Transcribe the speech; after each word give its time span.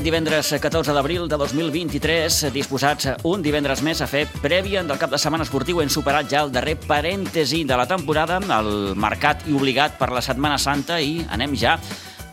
aquest 0.00 0.08
divendres 0.08 0.48
14 0.62 0.94
d'abril 0.96 1.26
de 1.28 1.36
2023, 1.36 2.46
disposats 2.54 3.10
un 3.28 3.42
divendres 3.44 3.82
més 3.84 4.00
a 4.00 4.06
fer 4.08 4.22
prèvia 4.40 4.80
del 4.80 4.96
cap 4.96 5.10
de 5.12 5.18
setmana 5.20 5.44
esportiu. 5.44 5.82
Hem 5.82 5.92
superat 5.92 6.30
ja 6.30 6.40
el 6.46 6.52
darrer 6.54 6.78
parèntesi 6.80 7.66
de 7.68 7.76
la 7.76 7.84
temporada, 7.84 8.38
el 8.40 8.94
marcat 8.96 9.44
i 9.44 9.52
obligat 9.52 9.98
per 10.00 10.08
la 10.08 10.22
Setmana 10.24 10.56
Santa, 10.56 10.96
i 11.04 11.20
anem 11.28 11.52
ja 11.52 11.76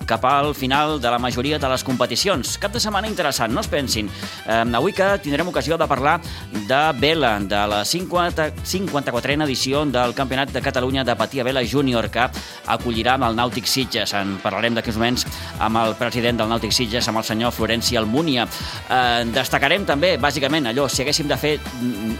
cap 0.07 0.23
al 0.25 0.55
final 0.55 1.01
de 1.01 1.11
la 1.11 1.19
majoria 1.19 1.59
de 1.59 1.69
les 1.69 1.83
competicions. 1.83 2.55
Cap 2.57 2.73
de 2.73 2.79
setmana 2.79 3.09
interessant, 3.11 3.53
no 3.53 3.61
es 3.61 3.67
pensin. 3.67 4.09
Eh, 4.47 4.63
avui 4.79 4.95
que 4.95 5.05
tindrem 5.21 5.51
ocasió 5.51 5.77
de 5.77 5.87
parlar 5.87 6.19
de 6.53 6.81
vela, 6.97 7.37
de 7.39 7.61
la 7.67 7.83
50, 7.85 8.47
54a 8.63 9.43
edició 9.45 9.83
del 9.85 10.15
Campionat 10.15 10.53
de 10.55 10.61
Catalunya 10.61 11.03
de 11.03 11.15
Patia 11.15 11.43
Vela 11.43 11.63
Júnior, 11.65 12.09
que 12.09 12.23
acollirà 12.65 13.17
amb 13.17 13.27
el 13.27 13.35
Nàutic 13.35 13.67
Sitges. 13.67 14.15
En 14.17 14.37
parlarem 14.41 14.73
d'aquí 14.73 14.89
uns 14.93 14.97
moments 14.97 15.27
amb 15.59 15.83
el 15.83 15.95
president 15.99 16.39
del 16.39 16.49
Nàutic 16.49 16.71
Sitges, 16.71 17.07
amb 17.07 17.19
el 17.19 17.27
senyor 17.27 17.51
Florenci 17.51 17.99
Almúnia. 17.99 18.47
Eh, 18.89 19.27
destacarem 19.35 19.85
també, 19.85 20.15
bàsicament, 20.17 20.71
allò, 20.71 20.87
si 20.87 21.03
haguéssim 21.03 21.27
de 21.27 21.37
fer 21.37 21.57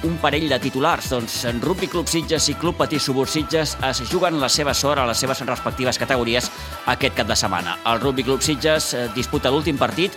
un 0.04 0.20
parell 0.22 0.50
de 0.50 0.60
titulars, 0.60 1.10
doncs 1.16 1.40
Rugby 1.64 1.88
Club 1.88 2.12
Sitges 2.12 2.50
i 2.52 2.58
Club 2.60 2.78
Patí 2.78 3.00
Subur 3.00 3.28
Sitges 3.32 3.78
es 3.88 4.04
juguen 4.12 4.42
la 4.42 4.50
seva 4.50 4.76
sort 4.76 5.00
a 5.00 5.08
les 5.08 5.18
seves 5.18 5.42
respectives 5.48 5.98
categories 5.98 6.52
aquest 6.86 7.16
cap 7.16 7.32
de 7.32 7.40
setmana. 7.40 7.77
El 7.86 8.02
Rugby 8.02 8.24
Club 8.24 8.42
Sitges 8.42 8.94
eh, 8.94 9.08
disputa 9.16 9.52
l'últim 9.54 9.78
partit 9.78 10.16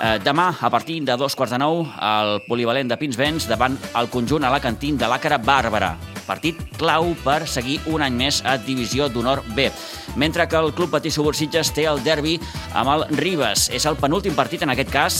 eh, 0.00 0.18
demà, 0.22 0.54
a 0.60 0.70
partir 0.70 1.00
de 1.04 1.16
dos 1.16 1.36
quarts 1.36 1.54
de 1.54 1.60
nou, 1.60 1.84
al 1.98 2.40
polivalent 2.48 2.90
de 2.90 2.98
Pinsbens 2.98 3.48
davant 3.50 3.76
el 3.94 4.10
conjunt 4.10 4.44
a 4.44 4.52
la 4.52 4.62
cantín 4.62 4.98
de 4.98 5.08
l'Àcara 5.10 5.38
Bàrbara. 5.38 5.94
Partit 6.24 6.56
clau 6.78 7.10
per 7.20 7.44
seguir 7.50 7.80
un 7.92 8.02
any 8.02 8.14
més 8.16 8.40
a 8.48 8.56
Divisió 8.56 9.10
d'Honor 9.12 9.42
B. 9.54 9.68
Mentre 10.16 10.46
que 10.48 10.56
el 10.56 10.72
Club 10.72 10.94
Patí 10.94 11.10
Subur 11.12 11.34
Sitges 11.36 11.72
té 11.76 11.84
el 11.90 12.00
derbi 12.04 12.38
amb 12.72 12.94
el 12.94 13.04
Ribes. 13.18 13.68
És 13.74 13.84
el 13.84 13.98
penúltim 14.00 14.34
partit 14.34 14.62
en 14.64 14.72
aquest 14.72 14.92
cas. 14.92 15.18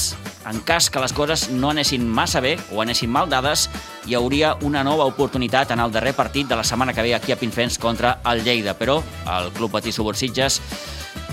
En 0.48 0.60
cas 0.64 0.90
que 0.92 1.00
les 1.00 1.12
coses 1.12 1.48
no 1.50 1.70
anessin 1.72 2.04
massa 2.08 2.40
bé 2.44 2.56
o 2.72 2.80
anessin 2.82 3.12
mal 3.12 3.28
dades, 3.28 3.68
hi 4.06 4.16
hauria 4.16 4.54
una 4.62 4.84
nova 4.84 5.06
oportunitat 5.08 5.72
en 5.72 5.80
el 5.80 5.92
darrer 5.92 6.12
partit 6.16 6.48
de 6.48 6.56
la 6.56 6.64
setmana 6.64 6.92
que 6.92 7.04
ve 7.04 7.14
aquí 7.14 7.32
a 7.32 7.36
Pinsbens 7.40 7.78
contra 7.78 8.18
el 8.32 8.44
Lleida. 8.44 8.76
Però 8.78 9.02
el 9.36 9.52
Club 9.52 9.72
Patí 9.76 9.92
Subur 9.92 10.16
Sitges 10.16 10.60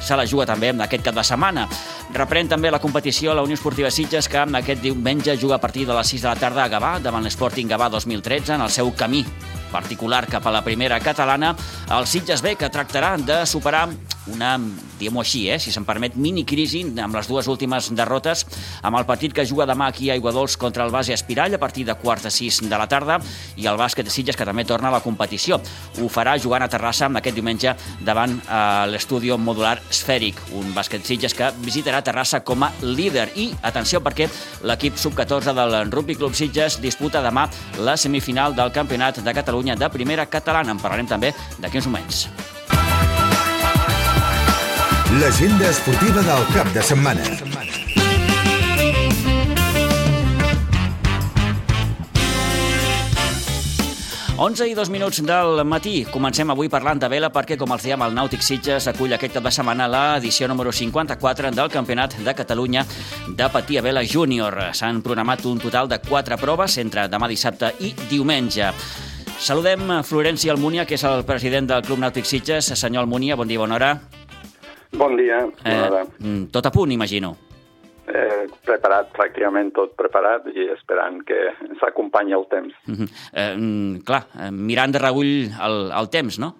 se 0.01 0.17
la 0.17 0.25
juga 0.25 0.45
també 0.49 0.71
aquest 0.71 1.03
cap 1.05 1.15
de 1.15 1.23
setmana. 1.23 1.67
Reprèn 2.13 2.49
també 2.49 2.71
la 2.71 2.79
competició 2.79 3.31
a 3.31 3.35
la 3.35 3.43
Unió 3.45 3.55
Esportiva 3.55 3.91
Sitges, 3.91 4.27
que 4.27 4.37
aquest 4.37 4.81
diumenge 4.81 5.37
juga 5.37 5.55
a 5.55 5.61
partir 5.61 5.85
de 5.87 5.93
les 5.93 6.07
6 6.07 6.21
de 6.21 6.27
la 6.27 6.35
tarda 6.35 6.63
a 6.65 6.69
Gavà, 6.69 6.99
davant 6.99 7.23
l'Sporting 7.23 7.69
Gavà 7.69 7.89
2013, 7.89 8.55
en 8.55 8.61
el 8.61 8.69
seu 8.69 8.91
camí 8.95 9.25
particular 9.71 10.27
cap 10.27 10.45
a 10.47 10.51
la 10.51 10.63
primera 10.63 10.99
catalana, 10.99 11.55
el 11.89 12.07
Sitges 12.07 12.41
B, 12.41 12.57
que 12.59 12.69
tractarà 12.69 13.15
de 13.17 13.45
superar 13.45 13.87
una, 14.29 14.57
diguem-ho 14.99 15.21
així, 15.23 15.47
eh, 15.49 15.57
si 15.59 15.71
se'n 15.73 15.85
permet, 15.87 16.15
mini-crisi 16.15 16.83
amb 17.01 17.15
les 17.17 17.27
dues 17.29 17.47
últimes 17.49 17.89
derrotes, 17.97 18.45
amb 18.83 18.99
el 18.99 19.07
partit 19.09 19.33
que 19.33 19.45
juga 19.49 19.65
demà 19.65 19.87
aquí 19.89 20.09
a 20.09 20.13
Aiguadols 20.13 20.57
contra 20.61 20.85
el 20.85 20.91
base 20.91 21.13
Espirall 21.13 21.55
a 21.55 21.59
partir 21.59 21.85
de 21.85 21.95
quarts 21.95 22.23
de 22.23 22.31
sis 22.31 22.61
de 22.61 22.77
la 22.77 22.87
tarda 22.87 23.19
i 23.57 23.65
el 23.65 23.79
bàsquet 23.79 24.05
de 24.05 24.13
Sitges, 24.13 24.37
que 24.37 24.45
també 24.45 24.65
torna 24.65 24.89
a 24.89 24.95
la 24.97 25.01
competició. 25.01 25.59
Ho 26.01 26.09
farà 26.09 26.37
jugant 26.37 26.63
a 26.63 26.69
Terrassa 26.69 27.09
aquest 27.21 27.35
diumenge 27.35 27.75
davant 28.05 28.37
eh, 28.37 28.85
l'estudi 28.91 29.31
modular 29.31 29.79
Esfèric, 29.89 30.39
un 30.57 30.73
bàsquet 30.75 31.05
Sitges 31.05 31.33
que 31.33 31.51
visitarà 31.65 32.03
Terrassa 32.03 32.41
com 32.45 32.63
a 32.63 32.71
líder. 32.81 33.29
I, 33.35 33.51
atenció, 33.63 34.01
perquè 34.01 34.29
l'equip 34.67 34.97
sub-14 34.97 35.55
del 35.57 35.91
Rugby 35.91 36.15
Club 36.15 36.35
Sitges 36.37 36.79
disputa 36.81 37.23
demà 37.23 37.47
la 37.79 37.97
semifinal 37.97 38.55
del 38.55 38.71
Campionat 38.71 39.21
de 39.23 39.33
Catalunya 39.33 39.75
de 39.75 39.89
Primera 39.89 40.27
Catalana. 40.29 40.75
En 40.75 40.81
parlarem 40.81 41.09
també 41.09 41.33
d'aquí 41.59 41.81
uns 41.81 41.89
moments. 41.89 42.27
L'agenda 45.19 45.67
esportiva 45.67 46.21
del 46.23 46.45
cap 46.53 46.69
de 46.71 46.81
setmana. 46.81 47.23
11 54.37 54.69
i 54.71 54.73
2 54.73 54.89
minuts 54.89 55.19
del 55.27 55.65
matí. 55.67 56.05
Comencem 56.07 56.49
avui 56.49 56.71
parlant 56.71 57.01
de 57.03 57.09
vela 57.11 57.27
perquè, 57.29 57.57
com 57.59 57.75
els 57.75 57.83
diem, 57.83 57.99
el 58.01 58.15
Nàutic 58.15 58.39
Sitges 58.41 58.87
acull 58.87 59.11
aquest 59.17 59.35
cap 59.35 59.43
de 59.43 59.51
setmana 59.51 59.89
l'edició 59.91 60.47
número 60.47 60.71
54 60.71 61.51
del 61.59 61.69
Campionat 61.69 62.15
de 62.23 62.33
Catalunya 62.33 62.85
de 63.27 63.49
Patí 63.51 63.77
a 63.77 63.83
Vela 63.83 64.05
Júnior. 64.07 64.71
S'han 64.71 65.03
programat 65.03 65.43
un 65.45 65.59
total 65.59 65.91
de 65.91 65.99
4 66.07 66.39
proves 66.39 66.79
entre 66.79 67.09
demà 67.11 67.27
dissabte 67.27 67.73
i 67.83 67.91
diumenge. 68.07 68.71
Saludem 69.41 69.99
Florenci 70.07 70.49
Almúnia, 70.49 70.87
que 70.87 70.95
és 70.95 71.03
el 71.03 71.27
president 71.27 71.67
del 71.67 71.83
Club 71.83 71.99
Nàutic 71.99 72.25
Sitges. 72.25 72.71
Senyor 72.79 73.03
Almúnia, 73.03 73.35
bon 73.35 73.51
dia, 73.51 73.59
bona 73.59 73.75
hora. 73.75 73.93
Bon 74.97 75.15
dia. 75.15 75.45
Eh, 75.65 76.47
tot 76.51 76.65
a 76.65 76.71
punt, 76.71 76.91
imagino 76.91 77.35
eh, 78.11 78.45
preparat, 78.65 79.11
pràcticament 79.15 79.71
tot 79.75 79.93
preparat 79.99 80.47
i 80.53 80.67
esperant 80.73 81.21
que 81.27 81.37
ens 81.67 81.83
acompanyi 81.85 82.35
el 82.37 82.47
temps. 82.51 82.73
Uh 82.87 82.95
-huh. 82.95 83.07
eh, 83.33 84.01
clar, 84.05 84.23
eh, 84.39 84.51
mirant 84.51 84.91
de 84.91 84.99
regull 84.99 85.51
el, 85.67 85.91
el 85.91 86.09
temps, 86.09 86.39
no? 86.39 86.55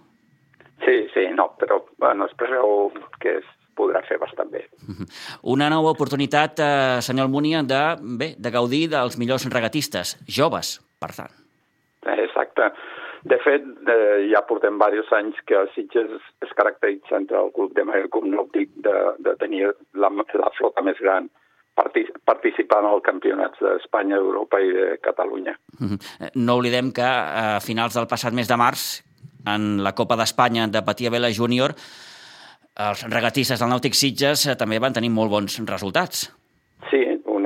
Sí, 0.85 1.07
sí, 1.13 1.27
no, 1.35 1.55
però 1.59 1.83
bueno, 1.97 2.25
es 2.25 2.33
preveu 2.35 2.91
que 3.19 3.37
es 3.37 3.45
podrà 3.75 4.01
fer 4.07 4.17
bastant 4.17 4.49
bé. 4.51 4.67
Uh 4.87 4.95
-huh. 4.95 5.07
Una 5.43 5.69
nova 5.69 5.89
oportunitat, 5.89 6.59
eh, 6.59 7.01
senyor 7.01 7.25
Almunia, 7.25 7.63
de, 7.63 7.97
bé, 8.01 8.35
de 8.37 8.49
gaudir 8.51 8.89
dels 8.89 9.17
millors 9.17 9.45
regatistes, 9.49 10.17
joves, 10.27 10.81
per 10.99 11.11
tant. 11.15 11.31
Exacte. 12.03 12.71
De 13.23 13.37
fet, 13.43 13.65
eh, 13.93 14.29
ja 14.31 14.41
portem 14.47 14.79
diversos 14.79 15.11
anys 15.13 15.37
que 15.45 15.59
Sitges 15.75 16.09
es 16.41 16.55
caracteritza 16.57 17.19
entre 17.19 17.37
el 17.37 17.51
club 17.53 17.75
de 17.77 17.85
Club 18.09 18.25
Nàutic 18.25 18.71
de, 18.81 18.95
de 19.19 19.35
tenir 19.37 19.67
la, 19.93 20.09
la 20.09 20.51
flota 20.57 20.81
més 20.81 20.97
gran 20.99 21.29
participant 21.75 22.85
als 22.85 23.03
campionats 23.05 23.61
d'Espanya, 23.61 24.17
Europa 24.17 24.59
i 24.59 24.73
de 24.73 24.97
Catalunya. 25.01 25.55
Mhm. 25.79 25.97
No 26.35 26.57
oblidem 26.57 26.91
que 26.91 27.05
a 27.05 27.59
finals 27.61 27.95
del 27.95 28.09
passat 28.09 28.33
mes 28.33 28.49
de 28.49 28.57
març, 28.57 29.03
en 29.47 29.83
la 29.83 29.93
Copa 29.93 30.17
d'Espanya 30.17 30.67
de 30.67 30.81
Patia 30.85 31.09
Vela 31.09 31.31
Júnior, 31.31 31.73
els 32.81 33.03
regatistes 33.09 33.59
del 33.59 33.69
Nàutic 33.69 33.95
Sitges 33.97 34.45
eh, 34.47 34.55
també 34.55 34.79
van 34.79 34.93
tenir 34.93 35.11
molt 35.11 35.31
bons 35.31 35.59
resultats. 35.67 36.29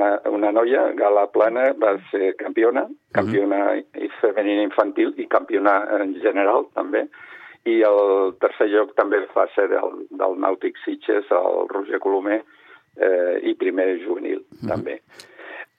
Una, 0.06 0.20
una 0.30 0.50
noia, 0.52 0.92
Gala 0.94 1.26
Plana, 1.32 1.72
va 1.82 1.96
ser 2.10 2.34
campiona, 2.38 2.86
campiona 3.12 3.72
uh 3.72 3.82
-huh. 3.82 4.10
femenina 4.20 4.62
infantil 4.62 5.14
i 5.16 5.26
campiona 5.26 5.86
en 6.00 6.14
general 6.20 6.66
també, 6.74 7.08
i 7.64 7.82
el 7.82 8.34
tercer 8.38 8.68
lloc 8.68 8.94
també 8.94 9.18
va 9.34 9.46
ser 9.54 9.68
del, 9.68 10.06
del 10.10 10.38
Nàutic 10.38 10.76
Sitges, 10.84 11.24
el 11.30 11.68
Roger 11.68 11.98
Colomer, 11.98 12.42
eh, 12.96 13.40
i 13.42 13.54
primer 13.54 13.98
juvenil, 14.04 14.38
mm 14.38 14.58
-hmm. 14.58 14.68
també. 14.68 15.00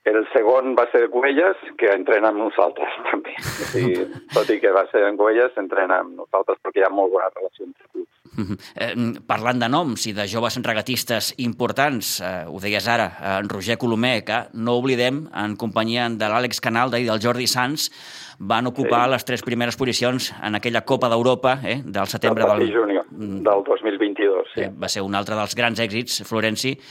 El 0.08 0.24
segon 0.32 0.74
va 0.78 0.86
ser 0.92 1.08
Güelles, 1.12 1.58
que 1.80 1.90
entrena 1.92 2.30
amb 2.32 2.40
nosaltres, 2.46 2.94
també. 3.10 3.34
O 3.38 3.70
sigui, 3.72 4.04
tot 4.34 4.52
i 4.54 4.60
que 4.62 4.72
va 4.74 4.86
ser 4.92 5.04
en 5.08 5.18
Güelles, 5.20 5.56
entrena 5.60 6.02
amb 6.04 6.14
nosaltres 6.22 6.60
perquè 6.64 6.82
hi 6.82 6.86
ha 6.88 6.94
molt 6.94 7.12
bona 7.14 7.28
relació 7.34 7.66
entre 7.66 7.84
clubs. 7.92 8.14
Mm 8.38 8.44
-hmm. 8.44 8.58
eh, 8.84 9.20
parlant 9.26 9.58
de 9.58 9.68
noms 9.68 10.06
i 10.06 10.12
de 10.12 10.28
joves 10.28 10.56
regatistes 10.62 11.34
importants, 11.38 12.20
eh, 12.20 12.44
ho 12.46 12.60
deies 12.60 12.86
ara, 12.86 13.38
en 13.38 13.48
Roger 13.48 13.76
Colomer, 13.78 14.24
que 14.24 14.38
no 14.52 14.76
oblidem, 14.76 15.28
en 15.34 15.56
companyia 15.56 16.08
de 16.08 16.26
l'Àlex 16.28 16.60
Canalda 16.60 16.98
i 16.98 17.04
del 17.04 17.20
Jordi 17.20 17.46
Sanz, 17.46 17.90
van 18.38 18.66
ocupar 18.66 19.04
sí. 19.04 19.10
les 19.10 19.24
tres 19.24 19.42
primeres 19.42 19.76
posicions 19.76 20.32
en 20.42 20.54
aquella 20.54 20.82
Copa 20.82 21.08
d'Europa 21.08 21.58
eh, 21.64 21.82
del 21.84 22.06
setembre 22.06 22.44
del, 22.44 22.58
del, 22.58 22.76
júnior, 22.76 23.04
mm. 23.10 23.42
del 23.42 23.64
2022. 23.64 24.46
Sí. 24.54 24.60
Eh, 24.60 24.70
va 24.70 24.88
ser 24.88 25.02
un 25.02 25.14
altre 25.14 25.34
dels 25.34 25.54
grans 25.54 25.80
èxits, 25.80 26.22
Florenci, 26.24 26.76
que, 26.76 26.82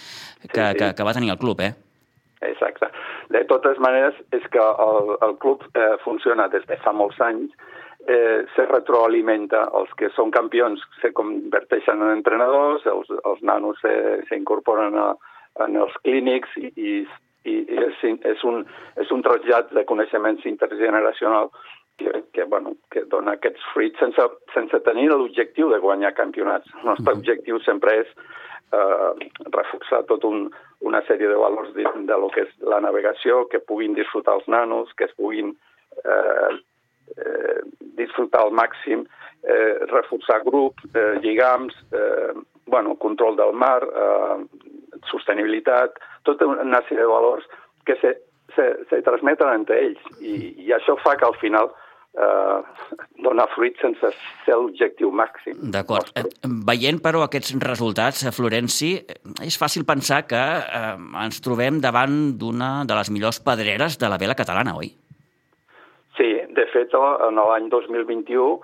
sí, 0.48 0.72
sí. 0.72 0.78
que, 0.78 0.94
que 0.94 1.04
va 1.04 1.14
tenir 1.14 1.32
el 1.32 1.38
club. 1.38 1.62
Eh? 1.62 1.74
Exacte. 2.46 2.90
De 3.34 3.44
totes 3.50 3.80
maneres, 3.82 4.18
és 4.36 4.46
que 4.54 4.62
el, 4.62 5.16
el 5.26 5.38
club 5.42 5.64
eh, 5.74 5.96
funciona 6.04 6.48
des 6.54 6.66
de 6.70 6.78
fa 6.84 6.94
molts 6.94 7.20
anys, 7.24 7.54
eh, 8.08 8.46
se 8.56 8.66
retroalimenta, 8.70 9.68
els 9.80 9.94
que 9.98 10.12
són 10.16 10.32
campions 10.32 10.84
se 11.02 11.14
converteixen 11.18 12.04
en 12.04 12.14
entrenadors, 12.20 12.86
els, 12.86 13.10
els 13.26 13.42
nanos 13.42 13.82
s'incorporen 14.30 15.00
en 15.66 15.80
els 15.82 15.96
clínics 16.06 16.54
i, 16.62 16.70
i 16.78 17.00
i, 17.48 17.64
és, 17.80 18.04
és, 18.04 18.44
un, 18.48 18.64
és 19.02 19.12
un 19.14 19.24
trasllat 19.26 19.72
de 19.76 19.86
coneixements 19.88 20.46
intergeneracional 20.50 21.52
que, 21.98 22.24
que, 22.36 22.46
bueno, 22.52 22.76
que 22.94 23.06
dona 23.10 23.38
aquests 23.38 23.64
fruits 23.74 24.00
sense, 24.04 24.28
sense 24.54 24.82
tenir 24.86 25.08
l'objectiu 25.12 25.72
de 25.72 25.80
guanyar 25.84 26.14
campionats. 26.18 26.70
El 26.82 26.92
nostre 26.92 27.16
objectiu 27.18 27.62
sempre 27.66 27.96
és 28.04 28.12
eh, 28.74 29.28
reforçar 29.54 30.04
tot 30.10 30.26
un, 30.28 30.48
una 30.86 31.02
sèrie 31.08 31.30
de 31.30 31.38
valors 31.40 31.74
de, 31.76 31.86
de 32.10 32.18
lo 32.20 32.30
que 32.34 32.46
és 32.48 32.54
la 32.62 32.80
navegació, 32.84 33.46
que 33.52 33.64
puguin 33.64 33.96
disfrutar 33.98 34.38
els 34.40 34.48
nanos, 34.52 34.92
que 34.98 35.08
es 35.08 35.16
puguin 35.18 35.54
eh, 36.04 36.52
eh, 37.18 37.60
disfrutar 38.00 38.46
al 38.46 38.54
màxim, 38.56 39.06
eh, 39.44 39.76
reforçar 39.92 40.44
grups, 40.46 40.84
eh, 40.94 41.18
lligams, 41.24 41.76
eh, 41.92 42.34
bueno, 42.68 42.96
control 42.96 43.38
del 43.38 43.54
mar, 43.54 43.82
eh, 43.84 44.46
sostenibilitat, 45.12 45.98
tota 46.28 46.48
una 46.48 46.82
sèrie 46.88 47.06
de 47.06 47.12
valors 47.12 47.46
que 47.86 47.96
se, 48.02 48.18
se, 48.56 48.66
se 48.90 49.02
transmeten 49.02 49.54
entre 49.54 49.80
ells. 49.86 50.08
I, 50.20 50.54
i 50.68 50.74
això 50.76 50.98
fa 51.04 51.16
que 51.16 51.28
al 51.28 51.38
final 51.40 51.72
eh, 52.18 52.60
donar 53.24 53.48
fruit 53.54 53.78
sense 53.82 54.12
ser 54.46 54.56
l'objectiu 54.56 55.12
màxim. 55.12 55.58
D'acord. 55.74 56.12
Eh, 56.18 56.26
veient, 56.70 57.02
però, 57.04 57.24
aquests 57.26 57.56
resultats, 57.64 58.26
a 58.26 58.34
Florenci, 58.36 58.94
és 59.46 59.60
fàcil 59.60 59.86
pensar 59.88 60.24
que 60.30 60.42
eh, 60.42 60.96
ens 61.26 61.42
trobem 61.46 61.82
davant 61.84 62.18
d'una 62.40 62.72
de 62.90 62.98
les 62.98 63.12
millors 63.14 63.42
pedreres 63.44 64.00
de 64.02 64.10
la 64.10 64.20
vela 64.22 64.38
catalana, 64.38 64.78
oi? 64.78 64.94
Sí, 66.18 66.32
de 66.58 66.66
fet, 66.74 66.96
en 66.98 67.38
l'any 67.38 67.70
2021, 67.70 68.58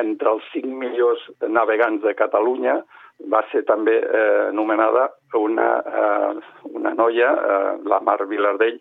entre 0.00 0.30
els 0.32 0.46
cinc 0.54 0.70
millors 0.80 1.26
navegants 1.44 2.00
de 2.06 2.14
Catalunya, 2.16 2.80
va 3.28 3.42
ser 3.50 3.62
també 3.68 3.98
eh, 4.00 4.48
nomenada 4.56 5.10
una, 5.36 5.68
eh, 5.84 6.62
una 6.72 6.94
noia, 6.96 7.30
eh, 7.34 7.72
la 7.84 8.00
Mar 8.00 8.16
Vilardell, 8.30 8.80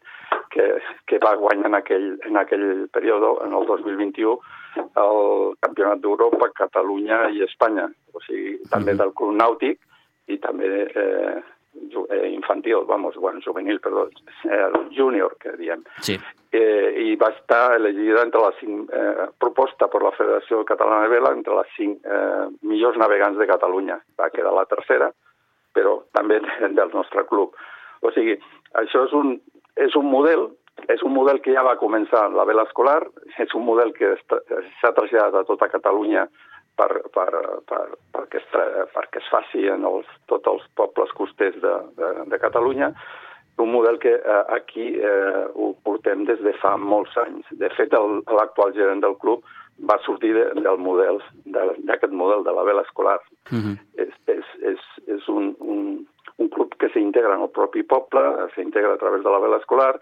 que, 0.54 0.66
que 1.08 1.20
va 1.24 1.36
guanyar 1.40 1.70
en 1.70 1.78
aquell, 1.80 2.08
en 2.28 2.40
aquell 2.42 2.88
període, 2.94 3.36
en 3.46 3.54
el 3.58 3.68
2021, 3.70 4.38
el 4.78 5.54
Campionat 5.66 6.02
d'Europa, 6.04 6.52
Catalunya 6.58 7.28
i 7.36 7.44
Espanya. 7.46 7.88
O 8.14 8.24
sigui, 8.26 8.58
també 8.72 8.98
del 8.98 9.14
Club 9.18 9.38
Nàutic 9.38 9.80
i 10.30 10.38
també 10.42 10.70
eh, 10.88 11.38
eh, 12.10 12.28
infantil, 12.30 12.86
vamos, 12.88 13.16
bueno, 13.16 13.40
juvenil, 13.46 13.80
perdó, 13.80 14.10
el 14.44 14.78
júnior, 14.96 15.38
que 15.40 15.56
diem. 15.58 15.84
Sí. 16.02 16.18
Eh, 16.52 17.12
I 17.12 17.16
va 17.16 17.30
estar 17.30 17.76
elegida 17.78 18.24
entre 18.26 18.42
les 18.42 18.56
cinc, 18.60 18.90
eh, 18.94 19.28
proposta 19.38 19.88
per 19.88 20.02
la 20.02 20.14
Federació 20.18 20.64
Catalana 20.66 21.06
de 21.06 21.14
Vela 21.14 21.34
entre 21.36 21.58
les 21.60 21.74
cinc 21.78 22.06
eh, 22.06 22.48
millors 22.62 22.98
navegants 22.98 23.38
de 23.38 23.48
Catalunya. 23.50 24.00
Va 24.18 24.32
quedar 24.34 24.54
la 24.54 24.66
tercera, 24.66 25.12
però 25.74 26.00
també 26.14 26.42
del 26.80 26.94
nostre 26.94 27.26
club. 27.30 27.54
O 28.02 28.12
sigui, 28.16 28.38
això 28.80 29.06
és 29.06 29.14
un, 29.18 29.38
és 29.86 29.96
un 29.96 30.10
model 30.12 30.50
és 30.88 31.02
un 31.04 31.12
model 31.12 31.42
que 31.44 31.52
ja 31.52 31.64
va 31.66 31.80
començar 31.80 32.30
en 32.30 32.38
la 32.40 32.46
vela 32.48 32.64
escolar, 32.64 33.02
és 33.44 33.52
un 33.58 33.66
model 33.68 33.92
que 33.98 34.14
s'ha 34.24 34.94
traslladat 34.96 35.42
a 35.42 35.48
tota 35.50 35.68
Catalunya 35.68 36.24
per, 36.80 36.90
per, 37.12 37.30
per, 37.68 37.82
perquè, 38.16 38.40
es, 38.40 38.48
perquè 38.96 39.20
es 39.20 39.28
faci 39.34 39.66
en 39.68 39.84
els, 39.90 40.08
tots 40.32 40.48
els 40.48 40.64
pobles 40.80 41.12
costers 41.18 41.58
de, 41.60 41.74
de, 42.00 42.12
de 42.32 42.40
Catalunya, 42.40 42.94
un 43.60 43.74
model 43.74 44.00
que 44.00 44.14
eh, 44.16 44.44
aquí 44.56 44.94
eh, 44.96 45.48
ho 45.54 45.74
portem 45.84 46.24
des 46.30 46.40
de 46.46 46.54
fa 46.62 46.78
molts 46.80 47.18
anys. 47.20 47.50
De 47.60 47.68
fet, 47.76 47.92
l'actual 48.32 48.72
gerent 48.78 49.04
del 49.04 49.18
club 49.20 49.44
va 49.90 49.98
sortir 50.06 50.32
de, 50.36 50.46
del 50.56 50.80
model, 50.80 51.20
d'aquest 51.44 52.14
de, 52.14 52.20
model 52.22 52.46
de 52.48 52.56
la 52.56 52.64
vela 52.64 52.86
escolar. 52.88 53.20
Uh 53.52 53.56
mhm. 53.56 53.74
-huh. 53.74 53.78
és, 54.06 54.14
és, 54.38 54.48
és, 54.72 54.82
és 55.08 55.28
un, 55.28 55.56
un, 55.60 56.08
un 56.40 56.50
club 56.50 56.76
que 56.80 56.90
s'integra 56.94 57.36
en 57.36 57.46
el 57.46 57.54
propi 57.56 57.84
poble, 57.84 58.24
s'integra 58.56 58.96
a 58.96 59.02
través 59.02 59.24
de 59.24 59.32
la 59.32 59.42
vela 59.44 59.60
escolar, 59.60 59.94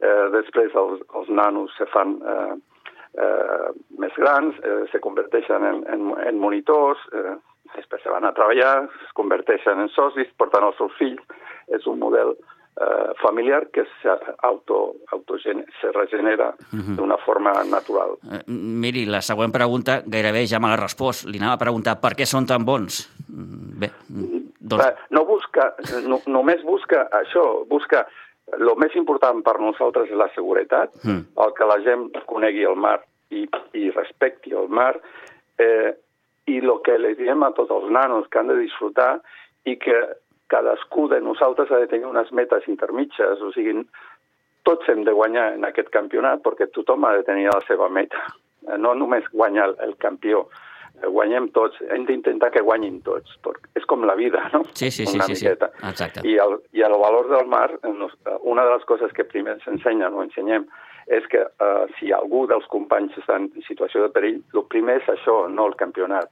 eh, 0.00 0.26
després 0.34 0.74
els, 0.76 1.04
els 1.16 1.30
nanos 1.32 1.74
se 1.78 1.88
fan 1.92 2.18
eh, 2.22 2.54
eh, 3.24 3.68
més 3.98 4.16
grans, 4.20 4.56
eh, 4.62 4.84
se 4.92 5.00
converteixen 5.04 5.64
en, 5.64 5.82
en, 5.94 6.12
en 6.28 6.40
monitors, 6.40 7.00
eh, 7.12 7.36
després 7.74 8.04
se 8.04 8.12
van 8.12 8.28
a 8.28 8.34
treballar, 8.36 8.88
es 8.88 9.16
converteixen 9.18 9.80
en 9.80 9.90
socis, 9.96 10.30
portant 10.40 10.68
els 10.68 10.78
seus 10.80 10.94
fills. 11.00 11.24
És 11.68 11.84
un 11.84 11.98
model 12.00 12.30
eh, 12.32 13.10
familiar 13.20 13.68
que 13.72 13.84
s'auto, 14.00 14.78
auto, 15.12 15.38
se 15.38 15.92
regenera 15.92 16.54
uh 16.54 16.76
mhm. 16.76 16.80
-huh. 16.80 16.96
d'una 16.96 17.16
forma 17.18 17.52
natural. 17.64 18.16
Eh, 18.32 18.42
miri, 18.46 19.04
la 19.04 19.20
següent 19.20 19.52
pregunta 19.52 20.02
gairebé 20.06 20.46
ja 20.46 20.58
me 20.58 20.68
l'ha 20.68 20.76
respost. 20.76 21.26
Li 21.26 21.38
anava 21.38 21.54
a 21.54 21.64
preguntar 21.64 22.00
per 22.00 22.12
què 22.12 22.24
són 22.24 22.46
tan 22.46 22.64
bons. 22.64 23.08
Mm, 23.28 23.78
bé, 23.80 23.90
mm, 24.08 24.37
doncs... 24.70 25.04
No 25.14 25.24
busca, 25.28 25.72
no, 26.06 26.20
només 26.26 26.64
busca 26.66 27.06
això, 27.20 27.44
busca 27.68 28.06
el 28.56 28.70
més 28.80 28.94
important 28.96 29.42
per 29.44 29.58
nosaltres 29.60 30.08
és 30.08 30.16
la 30.16 30.28
seguretat, 30.34 30.94
mm. 31.04 31.24
el 31.44 31.54
que 31.56 31.68
la 31.68 31.78
gent 31.84 32.08
conegui 32.30 32.64
el 32.68 32.78
mar 32.80 32.98
i, 33.30 33.44
i 33.76 33.90
respecti 33.92 34.54
el 34.56 34.70
mar, 34.72 34.94
eh, 35.60 35.92
i 36.48 36.60
el 36.62 36.78
que 36.84 36.96
li 36.96 37.12
diem 37.18 37.44
a 37.44 37.52
tots 37.56 37.74
els 37.74 37.90
nanos 37.92 38.28
que 38.32 38.40
han 38.40 38.48
de 38.48 38.56
disfrutar 38.60 39.18
i 39.68 39.76
que 39.76 39.98
cadascú 40.48 41.08
de 41.12 41.20
nosaltres 41.20 41.70
ha 41.70 41.82
de 41.82 41.90
tenir 41.90 42.08
unes 42.08 42.30
metes 42.32 42.64
intermitges, 42.72 43.42
o 43.44 43.52
sigui, 43.52 43.82
tots 44.64 44.88
hem 44.88 45.04
de 45.04 45.12
guanyar 45.12 45.50
en 45.58 45.66
aquest 45.68 45.92
campionat 45.92 46.40
perquè 46.44 46.70
tothom 46.72 47.04
ha 47.04 47.12
de 47.18 47.26
tenir 47.26 47.50
la 47.50 47.60
seva 47.68 47.90
meta, 47.92 48.22
no 48.80 48.94
només 48.96 49.28
guanyar 49.32 49.74
el 49.84 49.94
campió, 50.00 50.46
guanyem 51.06 51.48
tots, 51.54 51.78
hem 51.94 52.04
d'intentar 52.08 52.50
que 52.54 52.62
guanyin 52.64 53.00
tots, 53.06 53.38
és 53.78 53.86
com 53.90 54.04
la 54.08 54.16
vida, 54.18 54.42
no? 54.54 54.64
Sí, 54.72 54.90
sí, 54.90 55.06
sí, 55.06 55.20
sí, 55.26 55.36
sí. 55.36 55.48
exacte. 55.48 56.24
I 56.26 56.38
el, 56.42 56.58
I 56.72 56.84
el 56.88 56.96
valor 56.98 57.30
del 57.30 57.46
mar, 57.46 57.70
una 58.42 58.64
de 58.64 58.76
les 58.76 58.84
coses 58.88 59.12
que 59.12 59.24
primer 59.24 59.58
ens 59.58 59.68
ensenyen 59.70 60.14
o 60.14 60.24
ensenyem 60.26 60.66
és 61.08 61.24
que 61.32 61.40
uh, 61.40 61.86
si 61.96 62.12
algú 62.12 62.44
dels 62.50 62.66
companys 62.68 63.16
està 63.16 63.38
en 63.40 63.48
situació 63.64 64.04
de 64.04 64.12
perill, 64.12 64.42
el 64.54 64.66
primer 64.68 64.98
és 65.00 65.08
això, 65.08 65.46
no 65.48 65.70
el 65.70 65.76
campionat. 65.80 66.28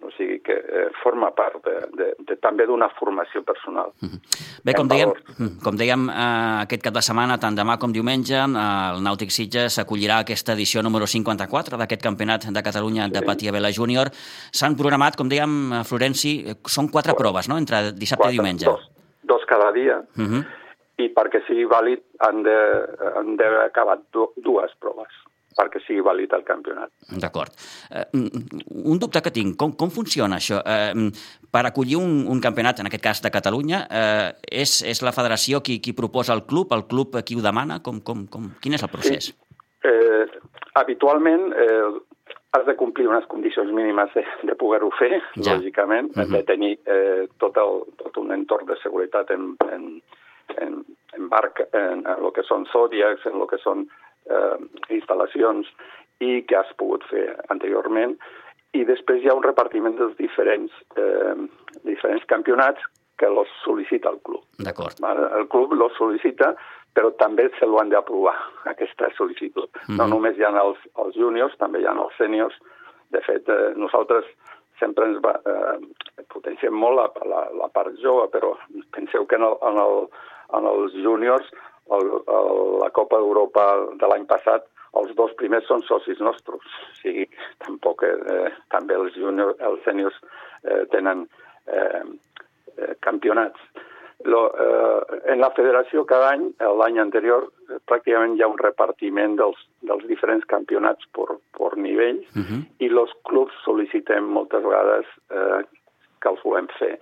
O 0.00 0.08
sigui 0.16 0.38
que 0.40 0.54
eh, 0.56 0.88
forma 1.02 1.28
part 1.36 1.58
de, 1.64 1.74
de, 1.98 2.06
de, 2.24 2.36
també 2.40 2.64
d'una 2.66 2.88
formació 2.96 3.42
personal. 3.44 3.92
Mm 4.00 4.08
-hmm. 4.08 4.20
Bé, 4.64 4.72
com 4.74 4.88
dèiem, 4.88 5.12
mm, 5.38 5.60
com 5.64 5.76
dèiem 5.76 6.08
eh, 6.08 6.62
aquest 6.64 6.82
cap 6.82 6.94
de 6.94 7.02
setmana, 7.02 7.38
tant 7.38 7.56
demà 7.56 7.78
com 7.78 7.92
diumenge, 7.92 8.34
eh, 8.34 8.94
el 8.94 9.02
Nàutic 9.02 9.30
Sitges 9.30 9.78
acollirà 9.78 10.18
aquesta 10.20 10.52
edició 10.52 10.82
número 10.82 11.06
54 11.06 11.76
d'aquest 11.76 12.02
Campionat 12.02 12.46
de 12.46 12.62
Catalunya 12.62 13.04
sí. 13.04 13.12
de 13.12 13.22
Patia 13.22 13.52
Vela 13.52 13.70
Júnior. 13.70 14.10
S'han 14.52 14.76
programat, 14.76 15.16
com 15.16 15.28
dèiem, 15.28 15.72
a 15.72 15.84
Florenci, 15.84 16.44
eh, 16.46 16.54
són 16.64 16.88
quatre, 16.88 17.12
quatre 17.12 17.16
proves, 17.22 17.48
no?, 17.48 17.58
entre 17.58 17.92
dissabte 17.92 18.22
quatre, 18.22 18.34
i 18.34 18.38
diumenge. 18.38 18.64
Dos, 18.64 18.90
dos 19.22 19.42
cada 19.46 19.70
dia, 19.72 20.02
mm 20.16 20.26
-hmm. 20.26 20.44
i 20.96 21.08
perquè 21.08 21.46
sigui 21.46 21.64
vàlid 21.64 22.00
han 22.18 22.42
d'haver 23.36 23.64
acabat 23.64 24.00
dues 24.36 24.72
proves 24.80 25.12
perquè 25.58 25.82
sigui 25.86 26.04
vàlid 26.06 26.32
el 26.36 26.44
campionat. 26.46 26.92
D'acord. 27.22 27.54
Uh, 27.90 28.26
un 28.92 28.98
dubte 29.02 29.22
que 29.24 29.34
tinc, 29.34 29.56
com, 29.60 29.74
com 29.76 29.90
funciona 29.90 30.38
això? 30.38 30.62
Uh, 30.62 31.10
per 31.50 31.64
acollir 31.66 31.98
un, 31.98 32.24
un 32.30 32.40
campionat, 32.40 32.80
en 32.80 32.90
aquest 32.90 33.04
cas 33.04 33.22
de 33.24 33.32
Catalunya, 33.34 33.84
uh, 33.86 34.30
és, 34.46 34.80
és 34.86 35.02
la 35.02 35.14
federació 35.16 35.60
qui, 35.66 35.80
qui 35.82 35.96
proposa 35.96 36.36
el 36.36 36.46
club, 36.46 36.72
el 36.76 36.86
club 36.90 37.20
qui 37.26 37.36
ho 37.36 37.44
demana? 37.44 37.80
Com, 37.82 38.00
com, 38.00 38.26
com, 38.30 38.52
quin 38.62 38.78
és 38.78 38.86
el 38.86 38.92
procés? 38.92 39.32
Sí. 39.32 39.38
Eh, 39.80 40.26
habitualment 40.74 41.54
eh, 41.56 42.00
has 42.52 42.66
de 42.66 42.74
complir 42.76 43.06
unes 43.08 43.24
condicions 43.26 43.70
mínimes 43.72 44.12
de, 44.14 44.24
de 44.44 44.56
poder-ho 44.58 44.90
fer, 44.98 45.22
ja. 45.36 45.54
lògicament, 45.54 46.10
uh 46.16 46.22
-huh. 46.22 46.32
de 46.32 46.42
tenir 46.44 46.78
eh, 46.84 47.28
tot, 47.38 47.56
el, 47.56 47.84
tot 47.96 48.16
un 48.16 48.32
entorn 48.32 48.66
de 48.66 48.76
seguretat 48.82 49.30
en, 49.30 49.56
en, 49.72 50.02
en, 50.56 50.84
en 51.16 51.28
barc, 51.28 51.60
en, 51.72 52.04
en 52.06 52.24
el 52.24 52.32
que 52.32 52.42
són 52.42 52.66
zodiacs, 52.72 53.26
en 53.26 53.40
el 53.40 53.46
que 53.46 53.58
són 53.58 53.88
eh, 54.28 54.58
instal·lacions 54.96 55.70
i 56.20 56.42
que 56.46 56.58
has 56.58 56.70
pogut 56.76 57.04
fer 57.10 57.26
anteriorment. 57.48 58.16
I 58.76 58.84
després 58.86 59.22
hi 59.22 59.30
ha 59.30 59.36
un 59.38 59.46
repartiment 59.46 59.96
dels 59.98 60.16
diferents, 60.18 60.72
eh, 60.96 61.34
diferents 61.88 62.26
campionats 62.30 62.84
que 63.20 63.28
los 63.28 63.48
sol·licita 63.64 64.12
el 64.12 64.20
club. 64.24 64.44
D'acord. 64.64 65.00
El 65.04 65.48
club 65.52 65.74
los 65.76 65.96
sol·licita, 65.98 66.54
però 66.96 67.12
també 67.20 67.48
se 67.58 67.66
lo 67.66 67.80
han 67.80 67.90
d'aprovar, 67.92 68.36
aquesta 68.72 69.10
sol·licitud. 69.18 69.68
Mm 69.68 69.80
-hmm. 69.80 69.96
No 69.96 70.04
mhm. 70.04 70.12
només 70.14 70.36
hi 70.36 70.44
ha 70.44 70.52
els, 70.66 70.78
els 71.04 71.14
júniors, 71.16 71.56
també 71.58 71.80
hi 71.80 71.86
ha 71.86 71.92
els 71.92 72.16
sèniors. 72.18 72.56
De 73.10 73.20
fet, 73.20 73.48
eh, 73.48 73.72
nosaltres 73.76 74.24
sempre 74.78 75.04
ens 75.04 75.18
va, 75.20 75.34
eh, 75.52 75.78
potenciem 76.32 76.74
molt 76.74 76.96
la, 76.96 77.06
la, 77.32 77.40
la 77.62 77.68
part 77.68 77.92
jove, 78.02 78.28
però 78.32 78.56
penseu 78.96 79.26
que 79.26 79.36
en, 79.36 79.42
el, 79.42 79.56
en, 79.70 79.76
el, 79.86 80.08
en 80.58 80.66
els 80.72 80.92
júniors 81.04 81.50
el, 81.96 82.10
el, 82.20 82.60
la 82.82 82.90
Copa 82.96 83.18
d'Europa 83.20 83.66
de 84.00 84.10
l'any 84.10 84.26
passat, 84.30 84.66
els 85.00 85.12
dos 85.18 85.34
primers 85.38 85.66
són 85.70 85.84
socis 85.86 86.20
nostres. 86.22 86.64
O 86.90 86.96
sigui, 87.02 87.26
tampoc, 87.64 88.02
eh, 88.06 88.50
també 88.74 88.96
els, 88.98 89.14
juniors, 89.14 89.58
els 89.66 89.84
sèniors 89.86 90.16
eh, 90.64 90.82
tenen 90.94 91.26
eh, 91.66 92.02
eh, 92.76 92.94
campionats. 93.06 93.60
Lo, 94.28 94.42
eh, 94.52 95.20
en 95.32 95.40
la 95.40 95.48
federació 95.56 96.04
cada 96.08 96.34
any, 96.34 96.50
l'any 96.82 96.98
anterior, 97.00 97.46
eh, 97.70 97.78
pràcticament 97.88 98.36
hi 98.36 98.44
ha 98.44 98.50
un 98.50 98.58
repartiment 98.60 99.38
dels, 99.38 99.62
dels 99.86 100.04
diferents 100.10 100.44
campionats 100.50 101.06
per, 101.16 101.38
per 101.56 101.76
nivell 101.76 102.20
uh 102.34 102.42
-huh. 102.42 102.60
i 102.84 102.90
els 102.90 103.14
clubs 103.30 103.54
sol·licitem 103.64 104.28
moltes 104.36 104.62
vegades 104.62 105.06
eh, 105.30 105.62
que 106.20 106.28
els 106.28 106.42
volem 106.44 106.68
fer 106.78 106.98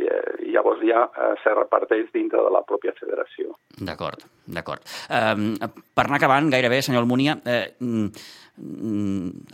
i 0.00 0.08
eh, 0.08 0.52
llavors 0.54 0.82
ja 0.86 1.06
eh, 1.08 1.32
se 1.42 1.54
reparteix 1.56 2.10
dintre 2.14 2.42
de 2.44 2.52
la 2.52 2.62
pròpia 2.68 2.94
federació. 2.98 3.56
D'acord, 3.80 4.24
d'acord. 4.46 4.86
Um, 5.08 5.52
per 5.94 6.06
anar 6.06 6.20
acabant, 6.20 6.50
gairebé, 6.52 6.82
senyor 6.84 7.04
Almunia, 7.04 7.38
eh, 7.44 7.74
mm, 7.80 8.06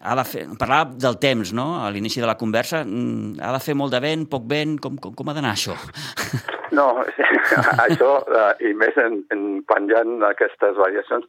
ha 0.03 0.15
de 0.19 0.25
fer, 0.27 0.45
parlava 0.59 0.91
del 1.07 1.19
temps, 1.23 1.53
no?, 1.55 1.69
a 1.83 1.89
l'inici 1.95 2.23
de 2.23 2.29
la 2.31 2.39
conversa. 2.41 2.85
Mm, 2.85 3.39
ha 3.43 3.53
de 3.55 3.63
fer 3.65 3.77
molt 3.79 3.95
de 3.95 4.03
vent, 4.05 4.29
poc 4.31 4.47
vent? 4.51 4.79
Com, 4.83 4.99
com, 5.03 5.15
com 5.15 5.31
ha 5.31 5.37
d'anar 5.39 5.57
això? 5.57 5.79
No, 6.69 7.01
això, 7.87 8.11
eh, 8.29 8.69
i 8.69 8.75
més 8.77 8.97
en, 9.01 9.23
en, 9.33 9.45
quan 9.69 9.87
hi 9.89 9.95
ha 9.97 10.03
aquestes 10.29 10.77
variacions, 10.77 11.25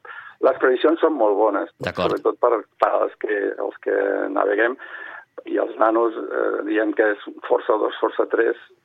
les 0.46 0.58
previsions 0.60 1.00
són 1.04 1.16
molt 1.20 1.38
bones, 1.40 1.72
sobretot 1.84 2.40
per, 2.44 2.60
per 2.82 2.90
als, 2.98 3.16
que, 3.24 3.38
els 3.56 3.78
que 3.86 3.96
naveguem, 4.36 4.76
i 5.48 5.60
els 5.64 5.76
nanos 5.80 6.18
eh, 6.20 6.60
diem 6.68 6.92
que 6.96 7.14
és 7.16 7.24
força 7.48 7.78
2, 7.80 8.00
força 8.04 8.28
3, 8.32 8.52
mm, 8.52 8.79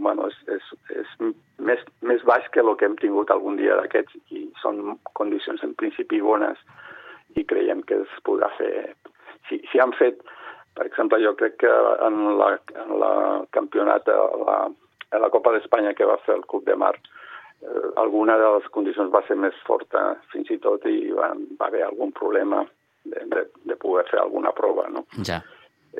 bueno, 0.00 0.28
és, 0.28 0.36
és, 0.56 0.68
és 1.02 1.14
més, 1.58 1.82
més 2.02 2.22
baix 2.26 2.46
que 2.54 2.62
el 2.64 2.72
que 2.80 2.88
hem 2.88 2.96
tingut 3.00 3.30
algun 3.30 3.58
dia 3.60 3.76
d'aquests 3.78 4.16
i 4.36 4.46
són 4.62 4.96
condicions 5.18 5.62
en 5.66 5.74
principi 5.80 6.22
bones 6.24 6.58
i 7.38 7.44
creiem 7.46 7.82
que 7.86 8.00
es 8.02 8.14
podrà 8.26 8.50
fer. 8.56 8.94
Si, 9.48 9.60
si 9.70 9.82
han 9.82 9.92
fet, 9.98 10.22
per 10.78 10.86
exemple, 10.88 11.20
jo 11.22 11.34
crec 11.38 11.60
que 11.62 11.70
en 12.06 12.18
la, 12.40 12.50
en 12.82 12.96
la 13.02 13.12
campionat, 13.56 14.08
a 14.08 14.26
la, 14.44 14.58
a 15.12 15.22
la 15.22 15.30
Copa 15.30 15.54
d'Espanya 15.54 15.94
que 15.98 16.08
va 16.08 16.18
fer 16.24 16.38
el 16.38 16.46
Club 16.50 16.66
de 16.66 16.76
Mar, 16.80 16.94
eh, 16.96 17.86
alguna 18.02 18.38
de 18.40 18.50
les 18.56 18.68
condicions 18.74 19.12
va 19.12 19.22
ser 19.28 19.38
més 19.38 19.56
forta 19.68 20.14
fins 20.32 20.50
i 20.50 20.58
tot 20.64 20.86
i 20.90 21.12
va, 21.16 21.32
va 21.60 21.70
haver 21.70 21.86
algun 21.86 22.14
problema 22.16 22.64
de, 23.04 23.24
de, 23.32 23.46
de 23.68 23.78
poder 23.80 24.06
fer 24.10 24.20
alguna 24.22 24.54
prova, 24.56 24.88
no? 24.92 25.04
Ja. 25.26 25.42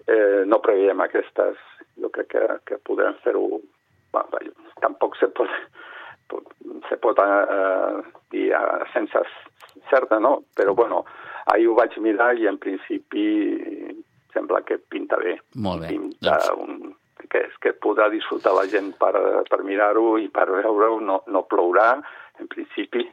Eh, 0.07 0.43
no 0.47 0.61
preveiem 0.63 1.01
aquestes, 1.03 1.59
jo 1.99 2.11
crec 2.15 2.31
que, 2.35 2.47
que 2.69 2.79
podrem 2.87 3.17
fer-ho, 3.25 3.61
tampoc 4.81 5.17
se 5.19 5.29
pot, 5.35 5.51
pot, 6.31 6.47
se 6.89 6.99
pot 7.03 7.19
eh, 7.25 8.03
dir 8.31 8.51
eh, 8.55 8.87
sense 8.95 9.25
certa, 9.91 10.21
no? 10.23 10.41
Però, 10.57 10.75
bueno, 10.79 11.05
ahir 11.51 11.69
ho 11.71 11.77
vaig 11.79 11.99
mirar 12.03 12.33
i 12.39 12.47
en 12.51 12.59
principi 12.63 13.27
sembla 14.33 14.63
que 14.63 14.79
pinta 14.79 15.19
bé. 15.19 15.37
Molt 15.59 15.85
bé. 15.85 15.95
Pinta 15.95 16.39
doncs... 16.47 16.51
un, 16.63 16.95
que, 17.31 17.45
que 17.63 17.75
podrà 17.83 18.09
disfrutar 18.13 18.55
la 18.57 18.67
gent 18.71 18.93
per, 19.01 19.15
per 19.51 19.63
mirar-ho 19.67 20.17
i 20.19 20.29
per 20.33 20.49
veure-ho, 20.51 21.01
no, 21.05 21.21
no 21.27 21.47
plourà, 21.51 21.93
en 22.41 22.49
principi, 22.51 23.05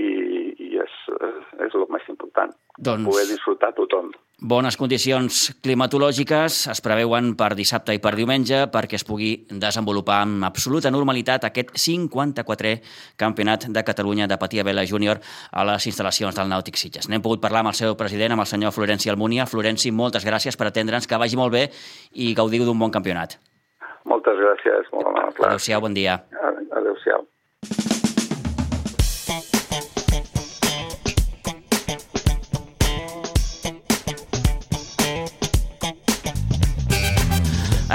i, 0.00 0.10
i 0.56 0.72
és, 0.80 0.96
és 1.66 1.76
el 1.76 1.86
més 1.92 2.08
important, 2.12 2.52
doncs... 2.78 3.06
poder 3.08 3.28
disfrutar 3.30 3.72
tothom. 3.76 4.10
Bones 4.40 4.78
condicions 4.80 5.50
climatològiques 5.60 6.54
es 6.72 6.78
preveuen 6.80 7.34
per 7.36 7.50
dissabte 7.58 7.92
i 7.92 8.00
per 8.00 8.14
diumenge 8.16 8.62
perquè 8.72 8.96
es 8.96 9.04
pugui 9.04 9.34
desenvolupar 9.52 10.22
amb 10.24 10.46
absoluta 10.48 10.88
normalitat 10.88 11.44
aquest 11.44 11.74
54è 11.76 12.72
Campionat 13.20 13.68
de 13.68 13.82
Catalunya 13.84 14.30
de 14.30 14.40
patia 14.40 14.64
vela 14.64 14.86
júnior 14.88 15.20
a 15.52 15.66
les 15.68 15.90
instal·lacions 15.92 16.40
del 16.40 16.48
Nàutic 16.48 16.80
Sitges. 16.80 17.10
N'hem 17.12 17.20
pogut 17.20 17.44
parlar 17.44 17.60
amb 17.60 17.74
el 17.74 17.76
seu 17.76 17.98
president, 18.00 18.32
amb 18.32 18.46
el 18.46 18.48
senyor 18.48 18.72
Florenci 18.72 19.12
Almunia. 19.12 19.44
Florenci, 19.44 19.92
moltes 19.92 20.24
gràcies 20.24 20.56
per 20.56 20.70
atendre'ns, 20.70 21.04
que 21.04 21.20
vagi 21.20 21.36
molt 21.36 21.52
bé 21.52 21.66
i 22.16 22.32
gaudiu 22.32 22.64
d'un 22.64 22.80
bon 22.80 22.96
campionat. 22.96 23.36
Moltes 24.08 24.40
gràcies, 24.40 24.88
molt 24.96 25.12
amable. 25.12 25.50
Adéu-siau, 25.52 25.84
bon 25.84 25.92
dia. 25.92 26.16
Adéu-siau. 26.80 27.28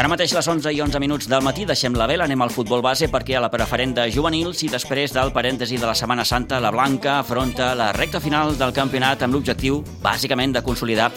Ara 0.06 0.12
mateix 0.12 0.36
les 0.38 0.46
11 0.46 0.70
i 0.70 0.82
11 0.84 1.00
minuts 1.02 1.26
del 1.26 1.42
matí 1.42 1.64
deixem 1.66 1.96
la 1.98 2.06
vela, 2.06 2.28
anem 2.28 2.44
al 2.46 2.52
futbol 2.54 2.84
base 2.86 3.08
perquè 3.10 3.40
a 3.40 3.42
la 3.42 3.48
preferent 3.50 3.96
de 3.98 4.04
juvenils 4.14 4.60
i 4.62 4.68
després 4.70 5.16
del 5.16 5.32
parèntesi 5.34 5.80
de 5.82 5.88
la 5.90 5.96
Setmana 5.98 6.22
Santa, 6.30 6.60
la 6.62 6.70
Blanca 6.70 7.16
afronta 7.24 7.72
la 7.74 7.88
recta 7.98 8.22
final 8.22 8.54
del 8.54 8.70
campionat 8.70 9.26
amb 9.26 9.34
l'objectiu, 9.34 9.80
bàsicament, 10.04 10.54
de 10.54 10.62
consolidar 10.62 11.08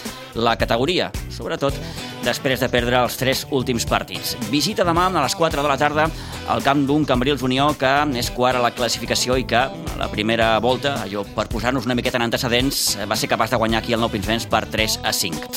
la 0.41 0.57
categoria, 0.57 1.11
sobretot 1.29 1.77
després 2.25 2.65
de 2.65 2.71
perdre 2.73 3.03
els 3.03 3.21
tres 3.21 3.45
últims 3.53 3.85
partits. 3.85 4.39
Visita 4.49 4.89
demà 4.89 5.11
a 5.11 5.21
les 5.21 5.37
4 5.37 5.61
de 5.61 5.69
la 5.69 5.77
tarda 5.77 6.09
al 6.49 6.65
camp 6.65 6.87
d'un 6.89 7.05
Cambrils 7.05 7.45
Unió 7.45 7.69
que 7.77 7.93
és 8.17 8.33
quart 8.33 8.57
a 8.57 8.65
la 8.65 8.73
classificació 8.73 9.37
i 9.37 9.45
que 9.45 9.67
a 9.69 10.01
la 10.01 10.09
primera 10.09 10.55
volta, 10.65 10.97
allò 11.03 11.27
per 11.37 11.51
posar-nos 11.53 11.85
una 11.85 11.99
miqueta 11.99 12.17
en 12.17 12.25
antecedents, 12.31 12.97
va 13.05 13.21
ser 13.21 13.29
capaç 13.29 13.53
de 13.53 13.61
guanyar 13.61 13.85
aquí 13.85 13.93
el 13.93 14.01
Nou 14.01 14.09
Pinsbens 14.09 14.49
per 14.49 14.65
3 14.65 15.01
a 15.05 15.13
5. 15.13 15.57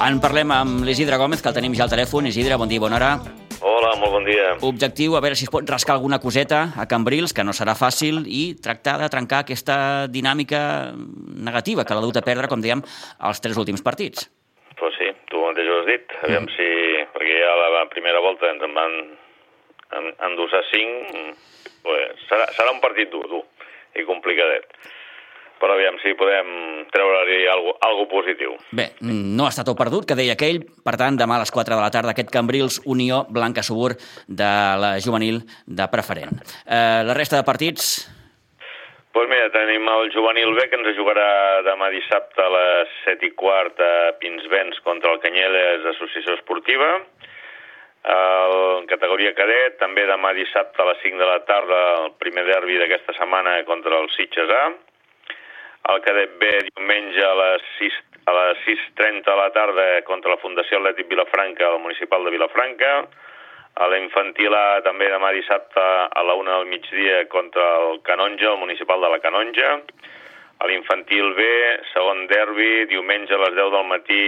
En 0.00 0.16
parlem 0.22 0.48
amb 0.54 0.84
l'Isidre 0.86 1.18
Gómez, 1.20 1.42
que 1.42 1.50
el 1.50 1.56
tenim 1.56 1.74
ja 1.76 1.82
al 1.84 1.90
telèfon. 1.92 2.28
Isidre, 2.30 2.56
bon 2.60 2.68
dia, 2.68 2.80
bona 2.80 2.98
hora. 3.00 3.12
Hola, 3.64 3.94
molt 3.96 4.12
bon 4.12 4.26
dia. 4.28 4.50
Objectiu, 4.68 5.14
a 5.16 5.22
veure 5.24 5.36
si 5.38 5.46
es 5.46 5.52
pot 5.52 5.64
rascar 5.68 5.94
alguna 5.96 6.18
coseta 6.20 6.58
a 6.76 6.84
Cambrils, 6.88 7.32
que 7.32 7.44
no 7.44 7.54
serà 7.56 7.72
fàcil, 7.78 8.20
i 8.28 8.42
tractar 8.60 8.98
de 9.00 9.08
trencar 9.12 9.42
aquesta 9.44 9.76
dinàmica 10.12 10.60
negativa 11.48 11.86
que 11.88 11.96
l'ha 11.96 12.04
dut 12.04 12.20
a 12.20 12.24
perdre, 12.26 12.50
com 12.52 12.60
dèiem, 12.60 12.84
els 13.30 13.40
tres 13.40 13.56
últims 13.60 13.84
partits. 13.86 14.28
Pues 14.76 14.96
sí, 15.00 15.08
tu 15.32 15.40
mateix 15.40 15.72
ho 15.72 15.80
has 15.80 15.88
dit. 15.88 16.16
Aviam 16.20 16.44
mm. 16.44 16.52
si... 16.58 16.68
Perquè 17.16 17.40
ja 17.40 17.56
la 17.78 17.86
primera 17.92 18.20
volta 18.24 18.52
ens 18.52 18.62
en 18.68 18.76
van 18.76 19.00
endossar 20.28 20.60
cinc, 20.68 21.16
pues 21.84 22.26
serà, 22.28 22.44
serà 22.58 22.76
un 22.76 22.84
partit 22.84 23.08
dur, 23.12 23.24
dur 23.32 23.44
i 23.96 24.04
complicadet 24.08 24.68
però 25.60 25.76
aviam 25.76 25.98
si 26.00 26.14
podem 26.18 26.86
treure-li 26.90 27.40
algo, 27.52 27.74
algo 27.84 28.06
positiu. 28.10 28.56
Bé, 28.76 28.90
no 29.04 29.46
està 29.48 29.64
tot 29.66 29.78
perdut, 29.78 30.06
que 30.08 30.16
deia 30.18 30.34
aquell. 30.38 30.62
Per 30.84 30.96
tant, 31.00 31.18
demà 31.20 31.36
a 31.36 31.44
les 31.44 31.52
4 31.54 31.76
de 31.76 31.82
la 31.82 31.92
tarda, 31.92 32.14
aquest 32.14 32.32
Cambrils 32.32 32.80
Unió 32.88 33.26
Blanca 33.28 33.62
Subur 33.66 33.92
de 34.26 34.54
la 34.80 34.94
juvenil 35.04 35.42
de 35.66 35.90
preferent. 35.92 36.40
Eh, 36.64 37.02
la 37.06 37.16
resta 37.16 37.38
de 37.38 37.46
partits... 37.46 37.92
Doncs 39.10 39.26
pues 39.26 39.26
mira, 39.26 39.48
tenim 39.50 39.88
el 39.90 40.12
juvenil 40.14 40.52
B, 40.54 40.64
que 40.70 40.78
ens 40.78 40.94
jugarà 40.94 41.30
demà 41.66 41.88
dissabte 41.90 42.44
a 42.44 42.50
les 42.54 42.92
7 43.08 43.26
i 43.26 43.32
quart 43.34 43.80
a 43.82 44.12
Pinsbens 44.22 44.78
contra 44.84 45.10
el 45.10 45.18
Canyeles 45.18 45.88
Associació 45.96 46.36
Esportiva. 46.38 46.92
El 48.06 48.86
categoria 48.86 49.34
cadet, 49.34 49.80
també 49.82 50.06
demà 50.06 50.30
dissabte 50.38 50.78
a 50.78 50.86
les 50.92 51.02
5 51.02 51.18
de 51.18 51.26
la 51.26 51.40
tarda, 51.42 51.80
el 52.04 52.14
primer 52.22 52.46
derbi 52.46 52.78
d'aquesta 52.78 53.16
setmana 53.18 53.58
contra 53.66 53.98
el 53.98 54.06
Sitges 54.14 54.54
A 54.60 54.62
el 55.88 56.00
cadet 56.04 56.36
B 56.38 56.50
diumenge 56.68 57.24
a 57.24 57.34
les 57.40 57.66
6 57.78 57.98
a 58.30 58.32
les 58.36 58.58
6.30 58.66 59.24
de 59.24 59.36
la 59.36 59.48
tarda 59.50 59.86
contra 60.06 60.34
la 60.34 60.40
Fundació 60.42 60.78
Atlètic 60.78 61.08
Vilafranca, 61.08 61.66
al 61.66 61.80
municipal 61.80 62.24
de 62.24 62.34
Vilafranca. 62.36 62.92
A 63.80 63.86
la 63.88 63.98
infantil 64.02 64.54
A 64.54 64.82
també 64.84 65.08
demà 65.08 65.30
dissabte 65.32 65.80
a 65.80 66.22
la 66.26 66.36
1 66.38 66.50
del 66.50 66.68
migdia 66.68 67.24
contra 67.32 67.64
el 67.86 68.00
Canonja, 68.06 68.52
el 68.52 68.60
municipal 68.60 69.00
de 69.00 69.10
la 69.14 69.20
Canonja. 69.24 69.72
A 70.60 70.68
l'infantil 70.68 71.32
B, 71.38 71.48
segon 71.94 72.26
derbi, 72.28 72.86
diumenge 72.90 73.34
a 73.34 73.40
les 73.46 73.54
10 73.56 73.72
del 73.74 73.86
matí 73.88 74.24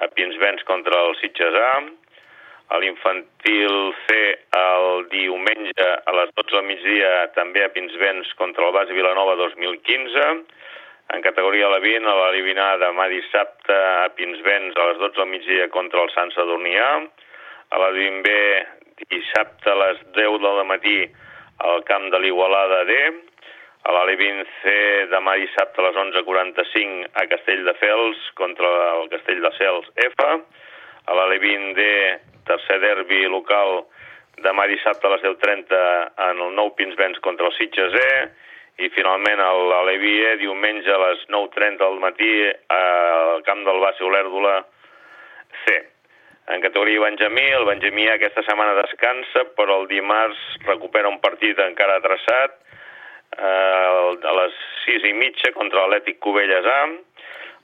a 0.00 0.08
Pinsbens 0.14 0.64
contra 0.64 1.02
el 1.04 1.16
Sitges 1.20 1.58
A. 1.62 1.72
A 2.68 2.78
l'infantil 2.82 3.94
C, 4.04 4.16
el 4.58 5.06
diumenge 5.08 5.88
a 6.04 6.12
les 6.18 6.32
12 6.36 6.52
del 6.52 6.66
migdia 6.68 7.12
també 7.36 7.64
a 7.64 7.72
Pinsbens 7.72 8.34
contra 8.36 8.66
el 8.66 8.74
Base 8.76 8.92
Vilanova 8.92 9.38
2015 9.40 10.26
en 11.14 11.22
categoria 11.24 11.70
la 11.72 11.78
20, 11.80 12.04
a 12.04 12.16
l'eliminar 12.18 12.74
demà 12.82 13.06
dissabte 13.08 13.72
a 13.72 14.10
Pinsbens 14.12 14.76
a 14.76 14.90
les 14.90 14.98
12 15.00 15.16
del 15.16 15.30
migdia 15.30 15.68
contra 15.72 16.02
el 16.04 16.12
Sant 16.12 16.34
Sadurnià. 16.34 16.90
A 17.72 17.80
la 17.80 17.88
20 17.96 18.20
B, 18.26 18.34
dissabte 19.08 19.72
a 19.72 19.78
les 19.86 20.02
10 20.18 20.36
del 20.44 20.60
matí 20.68 20.98
al 21.64 21.82
camp 21.88 22.10
de 22.12 22.20
l'Igualada 22.20 22.82
D. 22.84 22.98
A 23.88 23.94
la 23.96 24.04
20 24.04 24.44
C, 24.60 24.76
demà 25.08 25.38
dissabte 25.40 25.80
a 25.80 25.88
les 25.88 25.96
11.45 26.04 27.08
a 27.16 27.24
Castell 27.32 27.64
de 27.64 27.76
Fels 27.80 28.28
contra 28.36 28.72
el 28.98 29.08
Castell 29.14 29.40
de 29.40 29.54
Cels 29.56 29.88
F. 30.10 30.30
A 31.08 31.14
la 31.16 31.26
20 31.32 31.72
D, 31.74 31.84
tercer 32.48 32.78
derbi 32.82 33.22
local, 33.32 33.86
demà 34.44 34.66
dissabte 34.70 35.08
a 35.08 35.14
les 35.14 35.24
10.30 35.24 35.78
en 36.28 36.42
el 36.44 36.54
nou 36.56 36.74
Pinsbens 36.76 37.20
contra 37.24 37.48
el 37.48 37.54
Sitges 37.56 37.96
E 37.96 38.12
i 38.84 38.90
finalment 38.94 39.40
a 39.42 39.50
l'Evie 39.88 40.36
diumenge 40.38 40.92
a 40.94 41.00
les 41.06 41.24
9.30 41.32 41.80
del 41.82 41.98
matí 42.02 42.32
al 42.74 43.42
camp 43.48 43.64
del 43.66 43.80
Base 43.82 44.04
Olèrdola 44.06 44.58
C. 45.64 45.78
En 46.48 46.62
categoria 46.62 47.02
Benjamí, 47.02 47.44
el 47.52 47.66
Benjamí 47.68 48.06
aquesta 48.08 48.44
setmana 48.46 48.76
descansa, 48.78 49.48
però 49.56 49.82
el 49.82 49.88
dimarts 49.90 50.38
recupera 50.68 51.10
un 51.10 51.18
partit 51.20 51.58
encara 51.60 51.98
traçat 52.04 52.54
eh, 53.36 54.14
a 54.30 54.32
les 54.38 54.62
6 54.86 55.04
i 55.10 55.12
mitja 55.18 55.52
contra 55.56 55.82
l'Atlètic 55.82 56.22
Cubelles 56.24 56.68
A. 56.72 56.80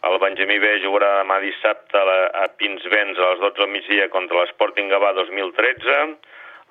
El 0.05 0.19
Benjamí 0.21 0.59
B 0.61 0.71
jugarà 0.83 1.11
demà 1.23 1.39
dissabte 1.41 1.97
a, 1.97 2.05
la, 2.05 2.17
a 2.45 2.49
Pinsbens 2.61 3.17
a 3.17 3.31
les 3.31 3.41
12 3.41 3.57
del 3.57 3.71
migdia 3.73 4.09
contra 4.13 4.43
l'Sporting 4.43 4.91
Gavà 4.93 5.15
2013. 5.17 5.95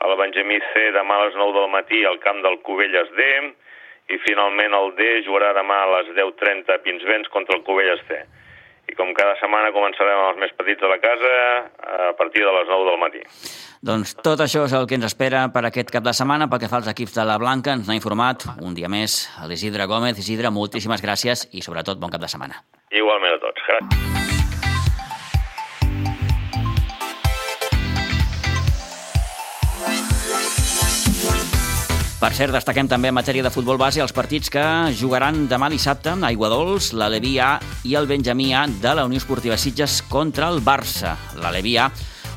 El 0.06 0.14
Benjamí 0.20 0.60
C 0.74 0.92
demà 0.94 1.18
a 1.18 1.24
les 1.26 1.38
9 1.40 1.56
del 1.58 1.72
matí 1.74 2.04
al 2.06 2.20
camp 2.22 2.44
del 2.46 2.60
Cubelles 2.68 3.10
D 3.18 3.30
i 4.14 4.20
finalment 4.22 4.76
el 4.78 4.94
D 5.00 5.10
jugarà 5.26 5.54
demà 5.58 5.80
a 5.82 5.90
les 5.96 6.12
10.30 6.14 6.76
a 6.76 6.82
Pinsbens 6.86 7.32
contra 7.34 7.58
el 7.58 7.64
Covelles 7.66 8.04
C. 8.10 8.20
I 8.92 8.98
com 9.00 9.14
cada 9.18 9.34
setmana 9.40 9.72
començarem 9.74 10.20
amb 10.20 10.34
els 10.34 10.42
més 10.44 10.54
petits 10.60 10.84
de 10.84 10.92
la 10.92 11.00
casa 11.02 11.32
a 12.12 12.12
partir 12.20 12.44
de 12.44 12.52
les 12.54 12.70
9 12.70 12.86
del 12.92 13.02
matí. 13.02 13.24
Doncs 13.82 14.14
tot 14.20 14.44
això 14.44 14.68
és 14.68 14.76
el 14.78 14.86
que 14.86 15.00
ens 15.00 15.08
espera 15.08 15.48
per 15.56 15.64
aquest 15.72 15.90
cap 15.96 16.06
de 16.06 16.14
setmana. 16.14 16.52
Pel 16.52 16.62
que 16.62 16.70
fa 16.70 16.84
als 16.84 16.92
equips 16.92 17.16
de 17.18 17.26
la 17.26 17.40
Blanca, 17.42 17.74
ens 17.74 17.90
n'ha 17.90 17.98
informat 17.98 18.46
un 18.60 18.76
dia 18.78 18.92
més 18.92 19.24
l'Isidre 19.48 19.90
Gómez. 19.90 20.20
Isidre, 20.20 20.52
moltíssimes 20.54 21.02
gràcies 21.02 21.48
i 21.56 21.66
sobretot 21.66 21.98
bon 21.98 22.12
cap 22.14 22.22
de 22.22 22.30
setmana. 22.30 22.62
Igualment 22.94 23.36
a 23.36 23.42
tots. 23.42 23.68
Gràcies. 23.68 24.04
Per 32.24 32.30
cert, 32.32 32.54
destaquem 32.56 32.88
també 32.88 33.10
en 33.12 33.18
matèria 33.18 33.44
de 33.44 33.50
futbol 33.52 33.76
base 33.76 34.00
els 34.00 34.14
partits 34.16 34.48
que 34.48 34.64
jugaran 34.96 35.42
demà 35.52 35.68
dissabte 35.68 36.14
a 36.14 36.30
Aiguadols, 36.30 36.94
l'Aleví 36.96 37.34
A 37.44 37.58
i 37.84 37.98
el 38.00 38.08
Benjamí 38.08 38.54
A 38.56 38.62
de 38.70 38.94
la 38.96 39.04
Unió 39.04 39.20
Esportiva 39.20 39.58
Sitges 39.60 40.00
contra 40.08 40.48
el 40.48 40.64
Barça. 40.64 41.18
L'Aleví 41.44 41.76
A 41.76 41.90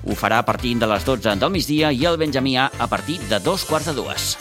ho 0.03 0.19
farà 0.19 0.43
a 0.43 0.49
partir 0.49 0.75
de 0.83 0.91
les 0.91 1.07
12 1.07 1.39
del 1.39 1.55
migdia 1.55 1.95
i 1.95 2.03
el 2.03 2.19
Benjamí 2.19 2.57
A 2.59 2.67
a 2.67 2.91
partir 2.91 3.21
de 3.31 3.39
dos 3.39 3.63
quarts 3.65 3.87
de 3.87 3.95
dues. 3.95 4.35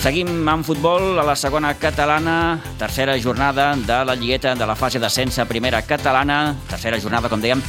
Seguim 0.00 0.48
amb 0.48 0.64
futbol 0.64 1.18
a 1.20 1.24
la 1.28 1.34
segona 1.36 1.74
catalana, 1.76 2.56
tercera 2.80 3.18
jornada 3.20 3.74
de 3.76 3.98
la 4.08 4.14
lligueta 4.16 4.54
de 4.56 4.66
la 4.66 4.74
fase 4.74 4.98
d'ascens 4.98 5.36
a 5.38 5.44
primera 5.44 5.82
catalana, 5.84 6.56
tercera 6.70 6.96
jornada, 6.98 7.28
com 7.28 7.42
dèiem, 7.42 7.60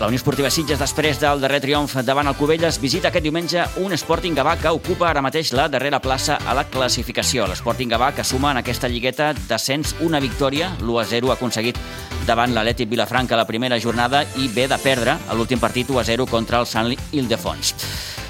la 0.00 0.10
Unió 0.10 0.18
Esportiva 0.20 0.50
Sitges, 0.52 0.76
després 0.76 1.16
del 1.22 1.40
darrer 1.40 1.62
triomf 1.64 1.94
davant 2.04 2.28
el 2.28 2.36
Cubelles, 2.36 2.76
visita 2.82 3.08
aquest 3.08 3.24
diumenge 3.24 3.64
un 3.80 3.96
Sporting 3.96 4.36
Gavà 4.36 4.58
que 4.60 4.76
ocupa 4.76 5.08
ara 5.08 5.24
mateix 5.24 5.54
la 5.56 5.64
darrera 5.72 6.02
plaça 6.04 6.36
a 6.44 6.52
la 6.52 6.66
classificació. 6.68 7.48
L'Sporting 7.48 7.96
Gavà 7.96 8.12
que 8.12 8.26
suma 8.26 8.52
en 8.52 8.60
aquesta 8.60 8.92
lligueta 8.92 9.32
d'ascens 9.48 9.96
una 10.04 10.20
victòria, 10.20 10.74
l'1-0 10.82 11.32
aconseguit 11.32 11.80
davant 12.28 12.52
l'Atlètic 12.52 12.92
Vilafranca 12.92 13.40
la 13.40 13.48
primera 13.48 13.80
jornada 13.80 14.26
i 14.36 14.52
ve 14.52 14.68
de 14.68 14.82
perdre 14.82 15.16
l'últim 15.32 15.62
partit 15.62 15.88
1-0 15.88 16.28
contra 16.28 16.60
el 16.60 16.68
Sant 16.68 16.92
Ildefons. 17.12 17.78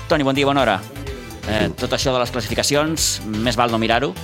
Toni, 0.06 0.22
bon 0.22 0.36
dia, 0.36 0.46
bona 0.46 0.62
hora. 0.62 0.93
Eh, 1.48 1.68
tot 1.76 1.92
això 1.92 2.12
de 2.14 2.22
les 2.22 2.32
classificacions, 2.32 3.20
més 3.44 3.56
val 3.56 3.70
no 3.70 3.78
mirar-ho, 3.78 4.14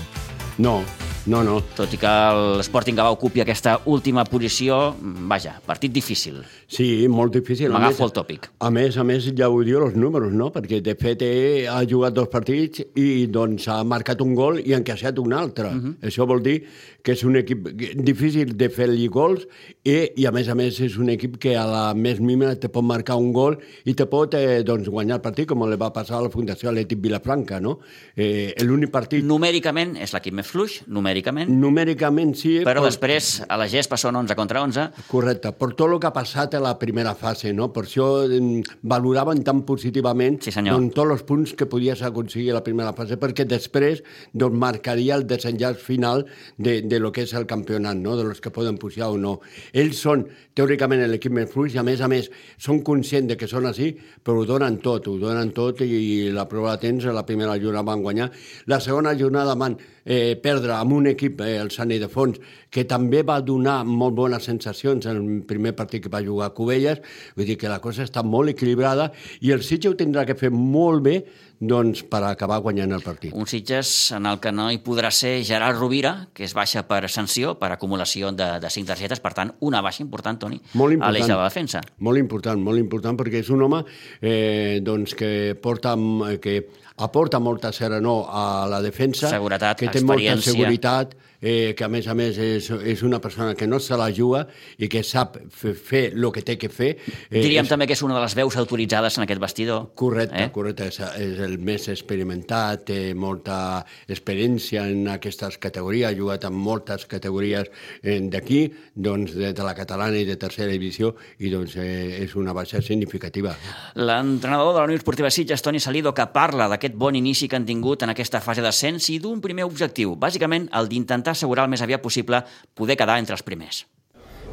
No, 0.61 0.83
no, 1.25 1.39
no. 1.41 1.55
tot 1.77 1.93
i 1.95 1.99
que 2.01 2.11
l'Sporting 2.59 2.97
Gavà 2.99 3.15
ocupi 3.15 3.41
aquesta 3.41 3.79
última 3.89 4.27
posició, 4.29 4.95
vaja, 5.31 5.55
partit 5.65 5.93
difícil. 5.93 6.43
Sí, 6.69 7.07
molt 7.09 7.33
difícil. 7.33 7.73
M'agafo 7.73 8.05
el 8.05 8.13
tòpic. 8.17 8.51
A 8.61 8.69
més, 8.73 8.99
a 9.01 9.05
més, 9.09 9.31
ja 9.37 9.49
ho 9.49 9.63
diu 9.65 9.81
els 9.87 9.97
números, 9.97 10.35
no? 10.37 10.51
Perquè, 10.53 10.83
de 10.85 10.95
fet, 11.01 11.25
eh, 11.25 11.65
ha 11.69 11.81
jugat 11.89 12.17
dos 12.17 12.29
partits 12.29 12.85
i, 12.93 13.27
doncs, 13.33 13.69
ha 13.73 13.81
marcat 13.85 14.21
un 14.21 14.35
gol 14.37 14.61
i 14.61 14.75
ha 14.75 14.81
encaixat 14.81 15.21
un 15.21 15.33
altre. 15.33 15.69
Uh 15.73 15.81
-huh. 15.81 15.95
Això 16.11 16.27
vol 16.29 16.43
dir 16.43 16.59
que 17.03 17.15
és 17.17 17.25
un 17.25 17.37
equip 17.41 17.69
difícil 18.05 18.55
de 18.59 18.69
fer-li 18.73 19.07
gols 19.13 19.47
i, 19.85 19.95
i, 20.21 20.27
a 20.29 20.33
més 20.35 20.49
a 20.49 20.57
més, 20.59 20.79
és 20.85 20.97
un 21.01 21.09
equip 21.13 21.39
que 21.41 21.55
a 21.57 21.65
la 21.69 21.85
més 21.95 22.21
mínima 22.21 22.55
te 22.61 22.69
pot 22.73 22.85
marcar 22.85 23.17
un 23.21 23.33
gol 23.37 23.59
i 23.89 23.95
te 23.97 24.07
pot 24.11 24.35
eh, 24.39 24.61
doncs, 24.67 24.89
guanyar 24.93 25.19
el 25.19 25.25
partit, 25.25 25.49
com 25.51 25.65
li 25.69 25.79
va 25.81 25.91
passar 25.95 26.19
a 26.19 26.25
la 26.27 26.31
Fundació 26.33 26.71
Atlètic 26.71 27.01
Vilafranca, 27.03 27.61
no? 27.61 27.79
Eh, 28.17 28.53
L'únic 28.65 28.93
partit... 28.93 29.25
Numèricament 29.27 29.97
és 30.01 30.13
l'equip 30.17 30.37
més 30.37 30.49
fluix, 30.51 30.81
numèricament, 30.89 31.51
Numèricament 31.61 32.35
sí, 32.39 32.59
però 32.67 32.83
després 32.85 33.41
a 33.49 33.57
la 33.61 33.69
gespa 33.71 33.99
són 34.01 34.19
11 34.23 34.37
contra 34.39 34.63
11. 34.67 35.07
Correcte, 35.11 35.53
per 35.57 35.71
tot 35.73 35.87
el 35.91 35.99
que 36.03 36.09
ha 36.11 36.15
passat 36.15 36.55
a 36.57 36.63
la 36.63 36.75
primera 36.81 37.15
fase, 37.19 37.53
no? 37.57 37.71
Per 37.75 37.85
això 37.87 38.09
eh, 38.27 38.41
valoraven 38.83 39.43
tan 39.47 39.63
positivament 39.69 40.41
Sí, 40.45 40.53
senyor. 40.55 40.77
doncs, 40.79 40.95
tots 40.97 41.15
els 41.17 41.25
punts 41.29 41.55
que 41.57 41.69
podies 41.71 42.03
aconseguir 42.07 42.51
a 42.53 42.59
la 42.59 42.65
primera 42.67 42.93
fase, 42.97 43.19
perquè 43.21 43.47
després 43.49 44.03
doncs, 44.33 44.59
marcaria 44.61 45.17
el 45.19 45.27
desenllaç 45.31 45.81
final 45.81 46.27
de, 46.59 46.81
de 46.91 46.99
lo 47.01 47.13
que 47.15 47.23
és 47.25 47.33
el 47.39 47.47
campionat, 47.47 47.97
no? 47.97 48.17
de 48.19 48.25
los 48.27 48.41
que 48.43 48.51
poden 48.51 48.77
pujar 48.79 49.09
o 49.15 49.19
no. 49.19 49.37
Ells 49.73 50.03
són, 50.03 50.27
teòricament, 50.59 51.07
l'equip 51.09 51.33
més 51.33 51.49
fluix, 51.51 51.77
i 51.77 51.81
a 51.81 51.87
més 51.87 52.03
a 52.03 52.09
més, 52.11 52.29
són 52.59 52.83
conscients 52.87 53.31
de 53.31 53.39
que 53.39 53.49
són 53.49 53.71
així, 53.71 53.93
però 54.25 54.43
ho 54.43 54.49
donen 54.49 54.81
tot, 54.83 55.09
ho 55.09 55.17
donen 55.23 55.55
tot, 55.57 55.85
i 55.87 56.29
la 56.35 56.49
prova 56.51 56.75
la 56.75 56.83
tens, 56.83 57.07
la 57.07 57.25
primera 57.27 57.57
jornada 57.63 57.87
van 57.87 58.03
guanyar. 58.03 58.29
La 58.69 58.81
segona 58.83 59.15
jornada 59.17 59.57
van 59.59 59.79
eh, 60.05 60.37
perdre 60.43 60.75
amb 60.77 60.99
un 60.99 61.07
equip, 61.13 61.41
eh, 61.47 61.57
el 61.63 61.71
Sant 61.71 61.93
Ildefons, 61.95 62.41
que 62.71 62.85
també 62.89 63.23
va 63.27 63.41
donar 63.43 63.81
molt 63.87 64.17
bones 64.17 64.47
sensacions 64.47 65.07
en 65.07 65.21
el 65.21 65.45
primer 65.47 65.75
partit 65.79 66.05
que 66.05 66.13
va 66.13 66.23
jugar 66.25 66.51
a 66.51 66.55
Cubelles, 66.55 67.01
vull 67.37 67.49
dir 67.49 67.59
que 67.59 67.71
la 67.71 67.81
cosa 67.83 68.05
està 68.07 68.23
molt 68.27 68.53
equilibrada 68.53 69.11
i 69.41 69.55
el 69.55 69.65
Sitges 69.67 69.93
ho 69.93 69.99
tindrà 69.99 70.27
que 70.27 70.39
fer 70.39 70.51
molt 70.51 71.03
bé 71.07 71.17
doncs, 71.61 72.03
per 72.09 72.23
acabar 72.25 72.59
guanyant 72.65 72.95
el 72.97 73.03
partit. 73.05 73.35
Un 73.37 73.47
Sitges 73.47 74.11
en 74.17 74.27
el 74.27 74.41
que 74.41 74.53
no 74.53 74.71
hi 74.73 74.81
podrà 74.85 75.11
ser 75.13 75.43
Gerard 75.45 75.79
Rovira, 75.79 76.15
que 76.35 76.47
és 76.47 76.55
baixa 76.57 76.87
per 76.89 77.03
sanció, 77.13 77.55
per 77.61 77.69
acumulació 77.75 78.33
de, 78.33 78.49
de 78.63 78.73
5 78.73 78.89
targetes, 78.89 79.21
per 79.21 79.35
tant, 79.37 79.53
una 79.69 79.83
baixa 79.85 80.03
important, 80.03 80.41
Toni, 80.41 80.61
Molt 80.73 80.95
a 80.95 80.97
important. 80.97 81.17
l'eix 81.17 81.29
de 81.29 81.37
la 81.37 81.49
defensa. 81.49 81.83
Molt 82.01 82.21
important, 82.23 82.65
molt 82.65 82.81
important, 82.81 83.19
perquè 83.21 83.45
és 83.45 83.51
un 83.53 83.67
home 83.69 83.83
eh, 83.85 84.81
doncs 84.83 85.15
que, 85.15 85.33
porta, 85.61 85.95
eh, 86.31 86.39
que 86.41 86.57
aporta 87.01 87.41
molta 87.41 87.73
serenor 87.77 88.27
a 88.29 88.47
la 88.71 88.81
defensa, 88.81 89.29
Seguretat, 89.29 89.79
que 89.81 89.93
té 89.93 90.03
molta 90.05 90.41
seguretat, 90.41 91.15
eh, 91.41 91.75
que 91.77 91.85
a 91.85 91.89
més 91.89 92.07
a 92.09 92.15
més 92.15 92.39
és, 92.39 92.71
és 92.71 93.03
una 93.03 93.21
persona 93.21 93.55
que 93.55 93.67
no 93.67 93.81
se 93.81 93.97
la 93.97 94.11
juga 94.13 94.47
i 94.79 94.89
que 94.89 95.03
sap 95.07 95.39
fer, 95.51 95.75
fer 95.75 96.03
el 96.13 96.29
que 96.33 96.43
té 96.47 96.57
que 96.61 96.69
fer. 96.69 96.91
Eh, 97.31 97.41
Diríem 97.41 97.65
és, 97.65 97.71
també 97.73 97.89
que 97.89 97.97
és 97.97 98.03
una 98.07 98.17
de 98.19 98.23
les 98.25 98.37
veus 98.37 98.57
autoritzades 98.61 99.19
en 99.19 99.25
aquest 99.25 99.41
vestidor. 99.41 99.91
Correcte, 99.95 100.37
Eh? 100.45 100.51
correcte. 100.53 100.89
És, 100.91 101.01
és 101.01 101.41
el 101.45 101.59
més 101.59 101.89
experimentat, 101.89 102.85
té 102.91 103.15
molta 103.15 103.85
experiència 104.09 104.87
en 104.89 105.09
aquestes 105.09 105.59
categories, 105.59 106.09
ha 106.11 106.17
jugat 106.17 106.45
en 106.49 106.55
moltes 106.55 107.07
categories 107.11 107.71
eh, 108.03 108.21
d'aquí, 108.21 108.67
doncs 108.95 109.35
de, 109.35 109.53
de 109.57 109.67
la 109.67 109.75
catalana 109.75 110.19
i 110.21 110.27
de 110.29 110.37
tercera 110.41 110.71
divisió, 110.73 111.15
i 111.39 111.51
doncs 111.53 111.77
eh, 111.81 112.23
és 112.25 112.37
una 112.37 112.53
baixa 112.57 112.83
significativa. 112.83 113.55
L'entrenador 113.95 114.75
de 114.75 114.81
la 114.81 114.85
Unió 114.89 114.97
Esportiva 114.97 115.31
Sitges, 115.31 115.63
Toni 115.63 115.81
Salido, 115.81 116.13
que 116.15 116.27
parla 116.33 116.69
d'aquest 116.71 116.95
bon 116.95 117.17
inici 117.17 117.49
que 117.49 117.57
han 117.57 117.67
tingut 117.69 118.05
en 118.05 118.13
aquesta 118.15 118.41
fase 118.45 118.63
d'ascens 118.65 119.09
i 119.11 119.19
d'un 119.23 119.41
primer 119.41 119.65
objectiu, 119.65 120.15
bàsicament 120.21 120.69
el 120.77 120.89
d'intentar 120.91 121.30
assegurar 121.33 121.67
el 121.67 121.73
més 121.73 121.83
aviat 121.83 122.03
possible 122.03 122.43
poder 122.75 122.99
quedar 123.01 123.19
entre 123.23 123.37
els 123.39 123.47
primers. 123.47 123.85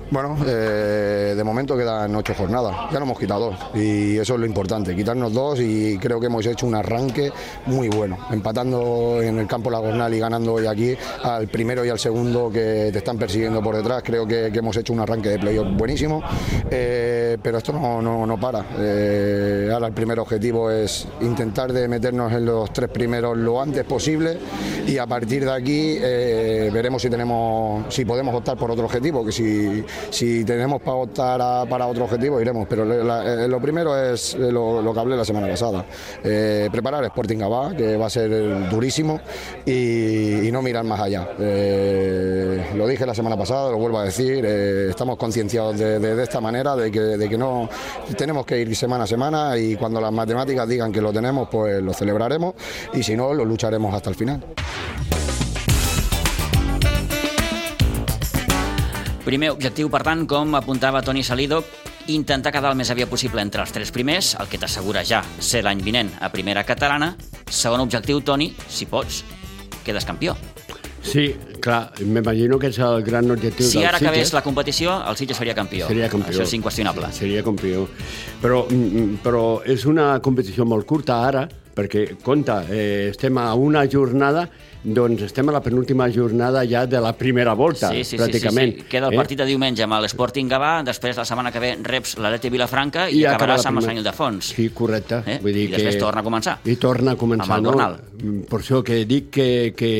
Bueno, 0.10 0.38
eh, 0.48 1.34
de 1.36 1.43
momento 1.43 1.76
quedan 1.76 2.15
ocho 2.15 2.34
jornadas, 2.34 2.74
ya 2.91 3.00
nos 3.00 3.10
hemos 3.10 3.20
quitado 3.20 3.50
dos 3.50 3.56
y 3.76 4.17
eso 4.17 4.36
es 4.36 4.39
lo 4.39 4.46
importante, 4.46 4.96
quitarnos 4.96 5.34
dos 5.34 5.60
y 5.60 5.98
creo 5.98 6.17
que 6.17 6.28
hemos 6.28 6.46
hecho 6.46 6.65
un 6.65 6.76
arranque 6.76 7.30
muy 7.65 7.89
bueno, 7.89 8.17
empatando 8.32 9.22
en 9.22 9.38
el 9.38 9.48
campo 9.48 9.70
Lagornal 9.70 10.13
y 10.13 10.20
ganando 10.20 10.54
hoy 10.54 10.65
aquí 10.65 10.96
al 11.24 11.50
primero 11.50 11.84
y 11.84 11.89
al 11.89 12.00
segundo 12.00 12.50
que 12.50 12.89
te 12.89 13.00
están 13.00 13.17
persiguiendo 13.17 13.62
por 13.62 13.76
detrás, 13.76 14.02
creo 14.02 14.26
que, 14.26 14.50
que 14.50 14.60
hemos 14.60 14.78
hecho 14.78 14.93
un 14.93 15.02
arranque 15.02 15.28
de 15.28 15.39
playoff 15.39 15.67
buenísimo, 15.76 16.24
eh, 16.72 17.38
pero 17.41 17.58
esto 17.58 17.74
no, 17.74 18.02
no, 18.02 18.26
no 18.26 18.39
para, 18.39 18.65
Eh, 18.80 19.70
ahora 19.74 19.88
el 19.88 19.93
primer 19.93 20.20
objetivo 20.20 20.72
es 20.72 21.06
intentar 21.20 21.74
de 21.74 21.86
meternos 21.89 22.32
en 22.32 22.46
los 22.46 22.72
tres 22.72 22.89
primeros 22.89 23.36
lo 23.38 23.62
antes 23.62 23.84
posible 23.84 24.38
y 24.88 24.98
a 24.98 25.06
partir 25.06 25.43
de 25.43 25.52
aquí 25.52 25.98
eh, 26.00 26.70
veremos 26.72 27.02
si 27.02 27.10
tenemos 27.10 27.93
si 27.93 28.06
podemos 28.06 28.34
optar 28.34 28.56
por 28.56 28.72
otro 28.72 28.86
objetivo 28.86 29.26
que 29.26 29.32
si, 29.34 29.84
si 30.10 30.44
tenemos 30.46 30.82
para 30.82 30.98
optar 30.98 31.68
para 31.70 31.88
otro 31.88 32.06
objetivo 32.06 32.40
iremos 32.42 32.68
pero 32.70 32.84
eh, 32.84 33.48
lo 33.48 33.60
primero 33.62 33.98
es 33.98 34.34
eh, 34.36 34.52
lo, 34.52 34.94
que 34.94 35.00
hablé 35.00 35.16
la 35.16 35.26
semana 35.26 35.48
pasada. 35.48 35.86
Eh, 36.24 36.70
preparar 36.72 37.04
Sporting 37.06 37.38
Gabá 37.38 37.76
que 37.76 37.96
va 37.98 38.08
a 38.08 38.10
ser 38.10 38.70
durísimo 38.70 39.20
y, 39.66 40.50
no 40.52 40.62
mirar 40.62 40.84
más 40.86 41.00
allá. 41.02 41.28
Lo 42.76 42.88
dije 42.88 43.06
la 43.06 43.14
semana 43.14 43.38
pasada 43.38 43.72
lo 43.72 43.78
vuelvo 43.78 44.00
a 44.00 44.06
decir 44.06 44.46
estamos 44.46 45.18
concienciados 45.18 45.78
de, 45.78 46.00
de- 46.00 46.16
de 46.16 46.24
esta 46.24 46.40
manera 46.42 46.76
de 46.76 46.92
que, 46.92 47.00
de 47.00 47.30
que 47.30 47.38
no 47.38 47.70
tenemos 48.18 48.46
que 48.46 48.60
ir 48.60 48.76
semana 48.76 49.04
a 49.04 49.08
semana 49.08 49.58
y 49.58 49.76
cuando 49.76 50.00
las 50.02 50.12
matemáticas 50.12 50.68
digan 50.68 50.92
que 50.92 51.02
lo 51.02 51.12
tenemos 51.14 51.48
pues 51.50 51.82
lo 51.82 51.94
celebraremos 51.94 52.56
y 52.94 53.04
si 53.04 53.16
no 53.16 53.34
lo 53.34 53.46
lucharemos 53.46 53.94
hasta 53.94 54.10
el 54.10 54.16
final 54.16 54.44
Primer 59.28 59.50
objectiu, 59.52 59.90
per 59.92 60.00
tant, 60.08 60.22
com 60.24 60.54
apuntava 60.56 61.02
Toni 61.04 61.20
Salido, 61.20 61.58
intentar 62.08 62.54
quedar 62.56 62.70
el 62.72 62.78
més 62.80 62.88
aviat 62.94 63.10
possible 63.12 63.44
entre 63.44 63.60
els 63.60 63.74
tres 63.76 63.90
primers, 63.92 64.30
el 64.40 64.48
que 64.48 64.56
t'assegura 64.62 65.02
ja 65.04 65.20
ser 65.44 65.66
l'any 65.68 65.82
vinent 65.84 66.13
a 66.24 66.30
primera 66.32 66.63
catalana. 66.63 67.10
Segon 67.52 67.84
objectiu, 67.84 68.22
Toni, 68.24 68.54
si 68.72 68.88
pots, 68.88 69.26
quedes 69.84 70.08
campió. 70.08 70.38
Sí, 71.04 71.28
clar, 71.60 71.92
m'imagino 72.00 72.56
que 72.56 72.72
és 72.72 72.80
el 72.80 73.04
gran 73.04 73.28
objectiu 73.36 73.68
Si 73.68 73.82
del 73.82 73.90
ara 73.90 74.00
acabés 74.00 74.30
Sitges. 74.30 74.34
la 74.40 74.46
competició, 74.48 74.96
el 75.12 75.20
Sitges 75.20 75.44
seria 75.44 75.56
campió. 75.60 75.92
Seria 75.92 76.08
campió. 76.08 76.32
Això 76.32 76.48
és 76.48 76.54
inqüestionable. 76.56 77.12
Seria 77.12 77.44
campió. 77.44 77.84
Però, 78.42 78.63
mm, 78.63 79.20
però 79.28 79.62
és 79.66 79.84
una 79.86 80.22
competició 80.22 80.63
molt 80.63 80.88
curta 80.88 81.20
ara, 81.28 81.50
perquè, 81.78 82.08
compte, 82.26 82.56
eh, 82.74 83.10
estem 83.12 83.38
a 83.38 83.52
una 83.54 83.84
jornada, 83.90 84.48
doncs 84.84 85.22
estem 85.28 85.50
a 85.50 85.54
la 85.56 85.62
penúltima 85.62 86.08
jornada 86.13 86.63
ja 86.66 86.86
de 86.90 87.00
la 87.04 87.12
primera 87.18 87.54
volta, 87.54 87.92
Sí, 87.92 88.04
sí, 88.04 88.16
sí, 88.16 88.18
pràcticament. 88.18 88.74
sí, 88.74 88.82
sí. 88.82 88.88
Queda 88.90 89.08
el 89.12 89.13
eh? 89.13 89.18
partit 89.18 89.42
de 89.42 89.46
diumenge 89.46 89.84
amb 89.86 90.00
l'Sporting 90.02 90.50
Gavà, 90.50 90.84
després 90.88 91.18
la 91.18 91.26
setmana 91.28 91.52
que 91.54 91.62
ve 91.62 91.74
reps 91.84 92.18
l'Aleti 92.18 92.50
Vilafranca 92.54 93.08
i, 93.10 93.20
I 93.22 93.26
acaba 93.26 93.38
acabaràs 93.38 93.66
la 93.66 93.70
amb 93.74 93.82
el 93.82 93.88
Sant 93.90 94.02
Ildefons. 94.02 94.54
Sí, 94.58 94.70
correcte. 94.74 95.22
Eh? 95.26 95.40
Vull 95.44 95.54
dir 95.54 95.68
I 95.70 95.74
després 95.76 95.96
que... 95.96 96.02
torna 96.02 96.24
a 96.24 96.28
començar. 96.28 96.58
I 96.66 96.78
torna 96.82 97.13
a 97.13 97.20
començar, 97.20 97.60
Amb 97.60 97.68
el 97.68 97.78
no? 97.78 97.92
Mm, 98.22 98.48
Per 98.50 98.60
això 98.62 98.82
que 98.84 99.04
dic 99.06 99.30
que, 99.38 99.50
que, 99.78 99.92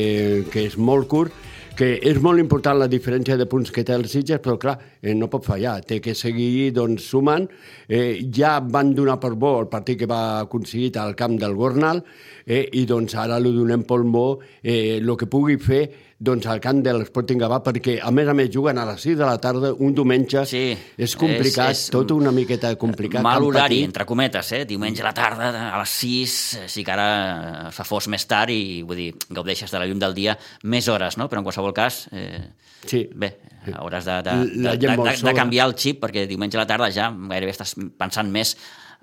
que 0.50 0.66
és 0.66 0.78
molt 0.78 1.08
curt, 1.08 1.32
que 1.78 1.92
és 2.10 2.16
molt 2.18 2.42
important 2.42 2.74
la 2.80 2.88
diferència 2.90 3.36
de 3.38 3.46
punts 3.46 3.70
que 3.70 3.84
té 3.86 3.94
el 3.94 4.08
Sitges, 4.10 4.40
però 4.42 4.56
clar, 4.58 4.74
eh, 4.98 5.14
no 5.14 5.28
pot 5.30 5.44
fallar, 5.46 5.76
té 5.86 6.00
que 6.02 6.14
seguir 6.18 6.72
doncs, 6.74 7.06
sumant. 7.12 7.46
Eh, 7.86 8.26
ja 8.34 8.56
van 8.58 8.90
donar 8.96 9.20
per 9.22 9.36
bo 9.38 9.54
el 9.60 9.68
partit 9.70 10.00
que 10.00 10.10
va 10.10 10.40
aconseguir 10.40 10.90
al 10.98 11.14
camp 11.14 11.38
del 11.38 11.54
Gornal 11.54 12.02
eh, 12.46 12.64
i 12.72 12.84
doncs 12.88 13.14
ara 13.14 13.38
li 13.38 13.54
donem 13.54 13.84
pel 13.86 14.02
bo 14.10 14.40
eh, 14.62 14.98
el 14.98 15.14
que 15.16 15.30
pugui 15.30 15.58
fer 15.62 15.84
doncs, 16.18 16.46
al 16.50 16.58
camp 16.60 16.80
de 16.82 16.92
l'Sporting 16.96 17.38
Gavà, 17.38 17.60
perquè 17.62 17.98
a 18.02 18.10
més 18.10 18.26
a 18.26 18.34
més 18.34 18.48
juguen 18.50 18.78
a 18.78 18.84
les 18.88 19.00
6 19.04 19.16
de 19.20 19.24
la 19.24 19.36
tarda 19.38 19.70
un 19.72 19.92
diumenge, 19.94 20.44
Sí, 20.50 20.76
és 20.98 21.14
complicat, 21.16 21.70
és- 21.70 21.84
és- 21.84 21.90
tot 21.94 22.10
una 22.10 22.32
miqueta 22.32 22.74
complicat. 22.76 23.22
Mal 23.22 23.42
horari, 23.42 23.76
petit. 23.76 23.84
entre 23.84 24.04
cometes, 24.04 24.50
eh? 24.52 24.64
Diumenge 24.66 25.00
a 25.02 25.04
la 25.06 25.14
tarda, 25.14 25.72
a 25.72 25.78
les 25.78 25.88
6, 25.88 26.58
sí 26.66 26.82
que 26.84 26.90
ara 26.90 27.70
fa 27.70 27.84
fos 27.84 28.08
més 28.08 28.26
tard 28.26 28.50
i, 28.50 28.82
vull 28.82 28.96
dir, 28.96 29.14
gaudeixes 29.30 29.70
de 29.70 29.78
la 29.78 29.86
llum 29.86 29.98
del 30.00 30.14
dia 30.14 30.36
més 30.64 30.88
hores, 30.88 31.16
no? 31.18 31.28
Però 31.28 31.38
en 31.38 31.44
qualsevol 31.44 31.72
cas, 31.72 32.08
eh, 32.10 32.48
Sí. 32.84 33.08
bé, 33.14 33.38
hauràs 33.74 34.04
de, 34.04 34.22
de, 34.22 34.36
de, 34.46 34.76
de, 34.76 34.76
de, 34.76 34.96
de 34.96 35.16
sola. 35.16 35.34
canviar 35.34 35.68
el 35.68 35.74
xip, 35.76 36.00
perquè 36.02 36.26
diumenge 36.26 36.56
a 36.56 36.60
la 36.60 36.66
tarda 36.66 36.90
ja 36.90 37.10
gairebé 37.12 37.52
estàs 37.52 37.74
pensant 37.96 38.28
més 38.30 38.56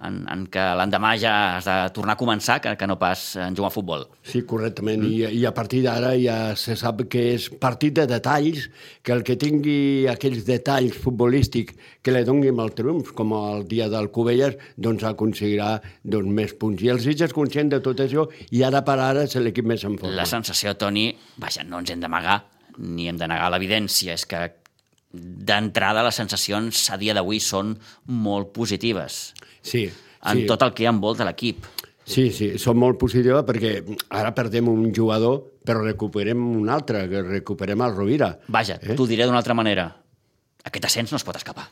en, 0.03 0.17
en 0.31 0.43
què 0.51 0.63
l'endemà 0.75 1.13
ja 1.19 1.33
has 1.55 1.67
de 1.69 1.75
tornar 1.95 2.15
a 2.15 2.19
començar 2.19 2.57
que, 2.63 2.73
que 2.75 2.87
no 2.89 2.97
pas 2.99 3.21
en 3.39 3.55
jugar 3.55 3.69
a 3.71 3.75
futbol. 3.75 4.05
Sí, 4.27 4.41
correctament. 4.47 5.03
Mm. 5.03 5.11
I, 5.11 5.39
I 5.39 5.45
a 5.47 5.53
partir 5.55 5.83
d'ara 5.85 6.13
ja 6.19 6.37
se 6.59 6.75
sap 6.79 7.05
que 7.11 7.21
és 7.35 7.47
partit 7.61 7.95
de 7.95 8.07
detalls, 8.09 8.67
que 9.05 9.15
el 9.15 9.23
que 9.27 9.37
tingui 9.39 10.07
aquells 10.11 10.43
detalls 10.47 10.97
futbolístics 11.03 11.77
que 12.03 12.15
li 12.15 12.25
donguin 12.27 12.59
el 12.61 12.73
triomf, 12.75 13.13
com 13.15 13.33
el 13.37 13.63
dia 13.71 13.87
del 13.91 14.11
Covelles, 14.15 14.59
doncs 14.75 15.05
aconseguirà 15.07 15.77
doncs, 16.03 16.33
més 16.41 16.55
punts. 16.59 16.83
I 16.83 16.91
el 16.93 17.01
Sitges 17.03 17.31
és 17.31 17.37
conscient 17.37 17.71
de 17.71 17.79
tot 17.83 18.03
això 18.03 18.27
i 18.51 18.65
ara 18.67 18.83
per 18.85 18.99
ara 18.99 19.23
és 19.25 19.39
l'equip 19.39 19.65
més 19.67 19.87
en 19.87 19.95
forma. 20.01 20.15
La 20.19 20.27
sensació, 20.29 20.75
Toni, 20.79 21.09
vaja, 21.41 21.63
no 21.63 21.79
ens 21.81 21.95
hem 21.95 22.03
d'amagar 22.03 22.41
ni 22.77 23.07
hem 23.07 23.17
de 23.19 23.27
negar 23.31 23.49
l'evidència, 23.53 24.15
és 24.15 24.25
que 24.27 24.41
d'entrada 25.15 26.03
les 26.03 26.17
sensacions 26.19 26.81
a 26.91 26.97
dia 26.99 27.15
d'avui 27.15 27.39
són 27.39 27.75
molt 28.05 28.51
positives. 28.55 29.33
Sí, 29.65 29.87
en 29.89 30.43
sí. 30.43 30.45
tot 30.45 30.61
el 30.61 30.75
que 30.77 30.87
envolta 30.89 31.25
l'equip. 31.27 31.65
Sí, 32.05 32.29
sí, 32.29 32.51
són 32.61 32.77
molt 32.77 32.99
positives 33.01 33.41
perquè 33.47 33.79
ara 34.13 34.29
perdem 34.37 34.69
un 34.69 34.91
jugador 34.93 35.41
però 35.65 35.81
recuperem 35.81 36.41
un 36.61 36.69
altre, 36.69 37.07
que 37.09 37.21
recuperem 37.25 37.81
el 37.81 37.95
Rovira. 37.95 38.35
Vaja, 38.53 38.77
eh? 38.81 38.95
t'ho 38.95 39.07
diré 39.09 39.25
d'una 39.25 39.41
altra 39.41 39.57
manera. 39.57 39.89
Aquest 40.65 40.85
ascens 40.85 41.13
no 41.13 41.17
es 41.17 41.25
pot 41.25 41.37
escapar. 41.39 41.67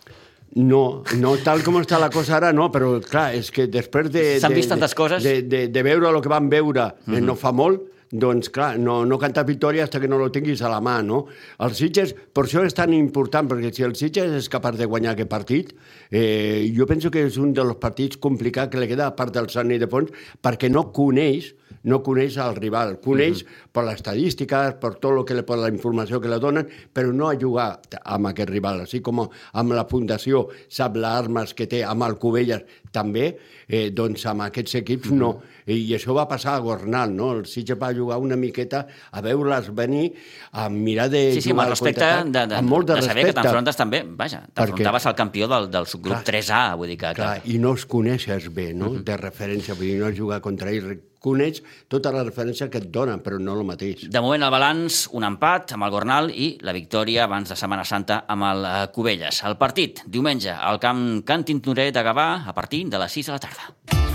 No, 0.56 1.04
no 1.18 1.34
tal 1.42 1.64
com 1.66 1.80
està 1.80 1.98
la 2.02 2.12
cosa 2.14 2.36
ara, 2.38 2.52
no, 2.54 2.68
però 2.74 2.96
clar, 3.06 3.32
és 3.38 3.50
que 3.54 3.66
després 3.70 4.12
de... 4.14 4.26
S'han 4.42 4.54
de, 4.54 4.60
vist 4.60 4.70
tantes 4.74 4.94
de, 4.94 4.98
coses. 4.98 5.26
De, 5.26 5.40
de, 5.50 5.64
de 5.74 5.86
veure 5.86 6.10
el 6.10 6.22
que 6.22 6.30
van 6.30 6.50
veure 6.50 6.92
mm 6.92 7.14
-hmm. 7.14 7.30
no 7.30 7.36
fa 7.36 7.52
molt, 7.52 7.82
doncs 8.14 8.52
clar, 8.54 8.78
no, 8.78 9.00
no 9.10 9.18
canta 9.18 9.44
victòria 9.48 9.88
fins 9.88 10.04
que 10.04 10.10
no 10.12 10.20
lo 10.22 10.30
tinguis 10.32 10.62
a 10.62 10.70
la 10.70 10.80
mà, 10.86 11.00
no? 11.06 11.24
El 11.66 11.74
Sitges, 11.78 12.14
per 12.14 12.46
això 12.46 12.62
és 12.68 12.78
tan 12.78 12.94
important, 12.94 13.50
perquè 13.50 13.74
si 13.74 13.86
el 13.88 13.96
Sitges 13.98 14.38
és 14.38 14.50
capaç 14.54 14.78
de 14.78 14.88
guanyar 14.90 15.16
aquest 15.16 15.32
partit, 15.32 15.74
eh, 16.12 16.70
jo 16.78 16.86
penso 16.90 17.10
que 17.10 17.26
és 17.26 17.40
un 17.42 17.56
dels 17.58 17.80
partits 17.82 18.22
complicats 18.22 18.72
que 18.72 18.82
li 18.82 18.92
queda 18.92 19.10
a 19.10 19.18
part 19.18 19.34
del 19.34 19.50
Sani 19.50 19.82
de 19.82 19.90
Fons, 19.90 20.14
perquè 20.42 20.70
no 20.70 20.92
coneix 20.94 21.54
no 21.84 22.00
coneix 22.04 22.38
el 22.40 22.56
rival, 22.56 23.00
coneix 23.04 23.44
mm 23.44 23.48
-hmm. 23.48 23.72
per 23.74 23.84
les 23.84 23.96
estadístiques, 23.96 24.76
per 24.80 24.96
tot 24.96 25.18
el 25.18 25.26
que 25.26 25.34
le, 25.34 25.44
per 25.44 25.58
la 25.58 25.68
informació 25.68 26.22
que 26.22 26.30
le 26.30 26.40
donen, 26.40 26.68
però 26.94 27.12
no 27.12 27.30
ha 27.30 27.36
jugat 27.40 27.96
amb 28.04 28.28
aquest 28.28 28.50
rival, 28.50 28.82
així 28.82 29.02
com 29.02 29.20
amb 29.20 29.72
la 29.72 29.86
Fundació 29.86 30.48
sap 30.70 30.96
les 30.96 31.06
armes 31.06 31.54
que 31.54 31.68
té 31.68 31.84
amb 31.84 32.04
el 32.04 32.18
Covelles 32.18 32.64
també, 32.94 33.26
eh, 33.68 33.90
doncs 33.96 34.26
amb 34.30 34.46
aquests 34.48 34.78
equips 34.82 35.10
mm 35.10 35.14
-hmm. 35.14 35.20
no. 35.20 35.42
I, 35.66 35.78
I 35.90 35.96
això 35.98 36.14
va 36.16 36.28
passar 36.28 36.56
a 36.56 36.60
Gornal, 36.60 37.16
no? 37.16 37.32
El 37.38 37.46
Sitges 37.46 37.80
va 37.80 37.94
jugar 37.94 38.18
una 38.18 38.36
miqueta 38.36 38.86
a 39.12 39.22
veure-les 39.22 39.74
venir, 39.74 40.14
a 40.52 40.70
mirar 40.70 41.10
de 41.10 41.34
Sí, 41.34 41.42
sí, 41.42 41.52
amb 41.52 41.62
el 41.62 41.70
respecte 41.70 42.06
de, 42.06 42.48
de, 42.48 42.56
amb 42.56 42.70
molt 42.70 42.88
de, 42.88 42.96
de 42.96 43.02
saber 43.02 43.24
respecte. 43.24 43.34
que 43.34 43.42
t'enfrontes 43.42 43.76
també, 43.76 44.04
vaja, 44.06 44.44
t'enfrontaves 44.54 45.06
al 45.06 45.16
campió 45.16 45.48
del, 45.48 45.72
del 45.72 45.86
subgrup 45.86 46.24
Clar. 46.24 46.44
3A, 46.44 46.76
vull 46.78 46.88
dir 46.88 46.98
que... 46.98 47.14
Clar, 47.14 47.42
que... 47.42 47.52
i 47.52 47.58
no 47.60 47.72
els 47.72 47.86
coneixes 47.86 48.54
bé, 48.54 48.74
no?, 48.74 48.90
uh 48.90 48.98
-huh. 48.98 49.04
de 49.04 49.18
referència, 49.18 49.74
vull 49.74 49.88
dir, 49.88 50.00
no 50.00 50.08
has 50.08 50.18
jugat 50.18 50.42
contra 50.42 50.70
ells, 50.72 51.00
coneix 51.24 51.62
tota 51.92 52.12
la 52.14 52.26
referència 52.26 52.70
que 52.70 52.82
et 52.84 52.90
donen, 52.94 53.24
però 53.24 53.40
no 53.40 53.56
el 53.58 53.66
mateix. 53.68 54.08
De 54.12 54.24
moment 54.24 54.44
el 54.44 54.54
balanç, 54.54 55.08
un 55.16 55.26
empat 55.28 55.76
amb 55.78 55.88
el 55.88 55.94
Gornal 55.96 56.32
i 56.34 56.54
la 56.62 56.76
victòria 56.76 57.26
abans 57.28 57.54
de 57.54 57.60
Setmana 57.60 57.88
Santa 57.88 58.24
amb 58.28 58.50
el 58.52 58.66
eh, 58.68 58.74
Cubelles. 58.96 59.44
El 59.48 59.58
partit, 59.62 60.04
diumenge, 60.06 60.52
al 60.54 60.82
camp 60.84 61.24
Can 61.28 61.48
Tintoret 61.48 61.94
de 61.96 62.06
Gavà, 62.06 62.30
a 62.48 62.54
partir 62.54 62.86
de 62.90 63.02
les 63.02 63.22
6 63.22 63.32
de 63.32 63.38
la 63.38 63.46
tarda. 63.48 64.13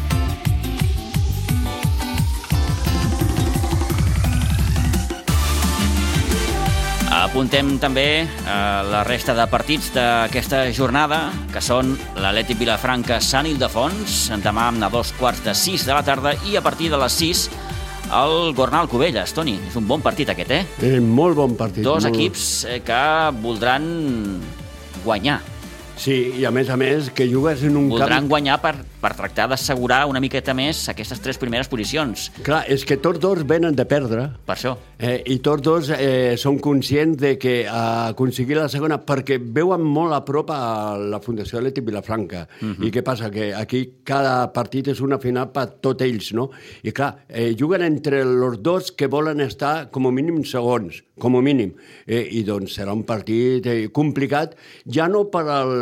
Apuntem 7.29 7.75
també 7.77 8.25
eh, 8.25 8.53
la 8.89 9.03
resta 9.05 9.35
de 9.37 9.45
partits 9.53 9.91
d'aquesta 9.93 10.63
jornada, 10.73 11.19
que 11.53 11.61
són 11.61 11.91
l'Atlètic 12.17 12.57
Vilafranca 12.63 13.19
Sant 13.21 13.45
Ildefons, 13.51 14.31
demà 14.41 14.71
a 14.73 14.89
dos 14.89 15.11
quarts 15.19 15.43
de 15.45 15.53
sis 15.53 15.85
de 15.85 15.93
la 15.93 16.01
tarda, 16.07 16.33
i 16.49 16.57
a 16.57 16.63
partir 16.65 16.89
de 16.89 16.97
les 16.97 17.13
sis 17.13 17.45
el 18.09 18.55
Gornal 18.57 18.89
Cubelles. 18.89 19.37
Toni, 19.37 19.59
és 19.69 19.77
un 19.77 19.85
bon 19.85 20.01
partit 20.01 20.33
aquest, 20.33 20.57
eh? 20.57 20.65
És 20.81 21.05
molt 21.05 21.37
bon 21.37 21.53
partit. 21.53 21.85
Dos 21.85 22.09
molt... 22.09 22.17
equips 22.17 22.49
eh, 22.65 22.81
que 22.81 23.05
voldran 23.45 23.93
guanyar. 25.05 25.43
Sí, 25.99 26.15
i 26.39 26.45
a 26.47 26.53
més 26.55 26.69
a 26.71 26.77
més 26.79 27.09
que 27.11 27.27
jugues 27.27 27.65
en 27.67 27.77
un 27.77 27.89
Voldran 27.91 28.23
camp... 28.23 28.29
guanyar 28.31 28.61
per, 28.63 28.75
per 29.03 29.11
tractar 29.19 29.49
d'assegurar 29.51 30.05
una 30.07 30.21
miqueta 30.23 30.55
més 30.55 30.85
aquestes 30.93 31.19
tres 31.25 31.41
primeres 31.43 31.67
posicions. 31.71 32.29
Clar, 32.47 32.61
és 32.71 32.85
que 32.87 33.01
tots 33.03 33.19
dos 33.19 33.43
venen 33.49 33.75
de 33.75 33.87
perdre. 33.89 34.29
Per 34.47 34.55
això. 34.55 34.77
Eh, 34.95 35.17
I 35.35 35.41
tots 35.43 35.65
dos 35.67 35.91
eh, 35.95 36.37
són 36.39 36.61
conscients 36.63 37.19
de 37.19 37.35
que 37.43 37.57
eh, 37.65 37.73
aconseguir 37.73 38.61
la 38.61 38.69
segona, 38.71 39.01
perquè 39.03 39.41
veuen 39.43 39.83
molt 39.83 40.15
a 40.15 40.23
prop 40.27 40.53
a 40.55 40.61
la 40.99 41.19
Fundació 41.25 41.59
Atlètic 41.59 41.87
Vilafranca. 41.91 42.47
Uh 42.61 42.69
-huh. 42.71 42.87
I 42.87 42.93
què 42.95 43.03
passa? 43.03 43.31
Que 43.31 43.53
aquí 43.55 44.01
cada 44.05 44.53
partit 44.53 44.89
és 44.89 45.01
una 45.01 45.19
final 45.19 45.51
per 45.51 45.67
tots 45.83 46.05
ells, 46.05 46.33
no? 46.33 46.51
I 46.83 46.93
clar, 46.93 47.25
eh, 47.29 47.57
juguen 47.59 47.83
entre 47.83 48.23
els 48.23 48.63
dos 48.63 48.93
que 48.93 49.09
volen 49.09 49.41
estar 49.41 49.91
com 49.91 50.07
a 50.07 50.13
mínim 50.13 50.45
segons, 50.45 51.03
com 51.21 51.37
a 51.39 51.43
mínim. 51.45 51.75
Eh, 52.07 52.25
I 52.39 52.43
doncs 52.47 52.79
serà 52.79 52.95
un 52.97 53.05
partit 53.09 53.67
eh, 53.67 53.89
complicat, 53.95 54.55
ja 54.87 55.09
no 55.11 55.25
per 55.33 55.45
el, 55.53 55.73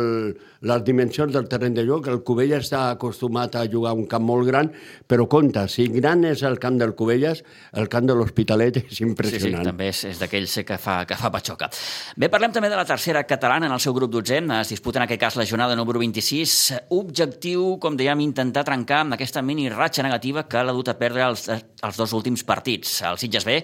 les 0.67 0.83
dimensions 0.83 1.31
del 1.33 1.47
terreny 1.47 1.75
de 1.77 1.85
joc, 1.87 2.07
el 2.11 2.23
Cubelles 2.27 2.65
està 2.65 2.87
acostumat 2.95 3.55
a 3.55 3.65
jugar 3.69 3.93
un 3.97 4.07
camp 4.09 4.25
molt 4.25 4.47
gran, 4.49 4.71
però 5.07 5.27
compte, 5.29 5.67
si 5.71 5.87
gran 5.93 6.25
és 6.27 6.41
el 6.47 6.57
camp 6.59 6.79
del 6.81 6.95
Cubelles, 6.97 7.43
el 7.77 7.87
camp 7.93 8.07
de 8.09 8.15
l'Hospitalet 8.17 8.77
és 8.81 8.87
Sí, 8.89 8.95
sí, 9.03 9.05
impressionant. 9.05 9.63
també 9.67 9.89
és, 9.93 10.03
és 10.09 10.19
d'aquells 10.19 10.57
que 10.67 10.77
fa, 10.81 10.99
que 11.07 11.15
fa 11.19 11.29
patxoca. 11.33 11.69
Bé, 12.17 12.29
parlem 12.33 12.51
també 12.55 12.69
de 12.73 12.77
la 12.79 12.85
tercera 12.89 13.23
catalana 13.29 13.67
en 13.69 13.75
el 13.75 13.79
seu 13.83 13.93
grup 13.93 14.11
12. 14.13 14.41
Es 14.61 14.73
disputa 14.73 14.99
en 14.99 15.05
aquest 15.05 15.21
cas 15.21 15.35
la 15.37 15.45
jornada 15.45 15.75
número 15.77 15.99
26. 16.01 16.55
Objectiu, 16.97 17.77
com 17.83 17.95
dèiem, 17.99 18.19
intentar 18.25 18.65
trencar 18.67 19.03
amb 19.05 19.13
aquesta 19.17 19.41
mini 19.45 19.69
ratxa 19.69 20.03
negativa 20.05 20.47
que 20.49 20.63
l'ha 20.65 20.73
dut 20.73 20.89
a 20.89 20.97
perdre 20.97 21.23
els, 21.27 21.45
els 21.51 21.97
dos 21.99 22.13
últims 22.17 22.43
partits. 22.47 22.97
El 23.07 23.19
Sitges 23.21 23.45
B 23.45 23.61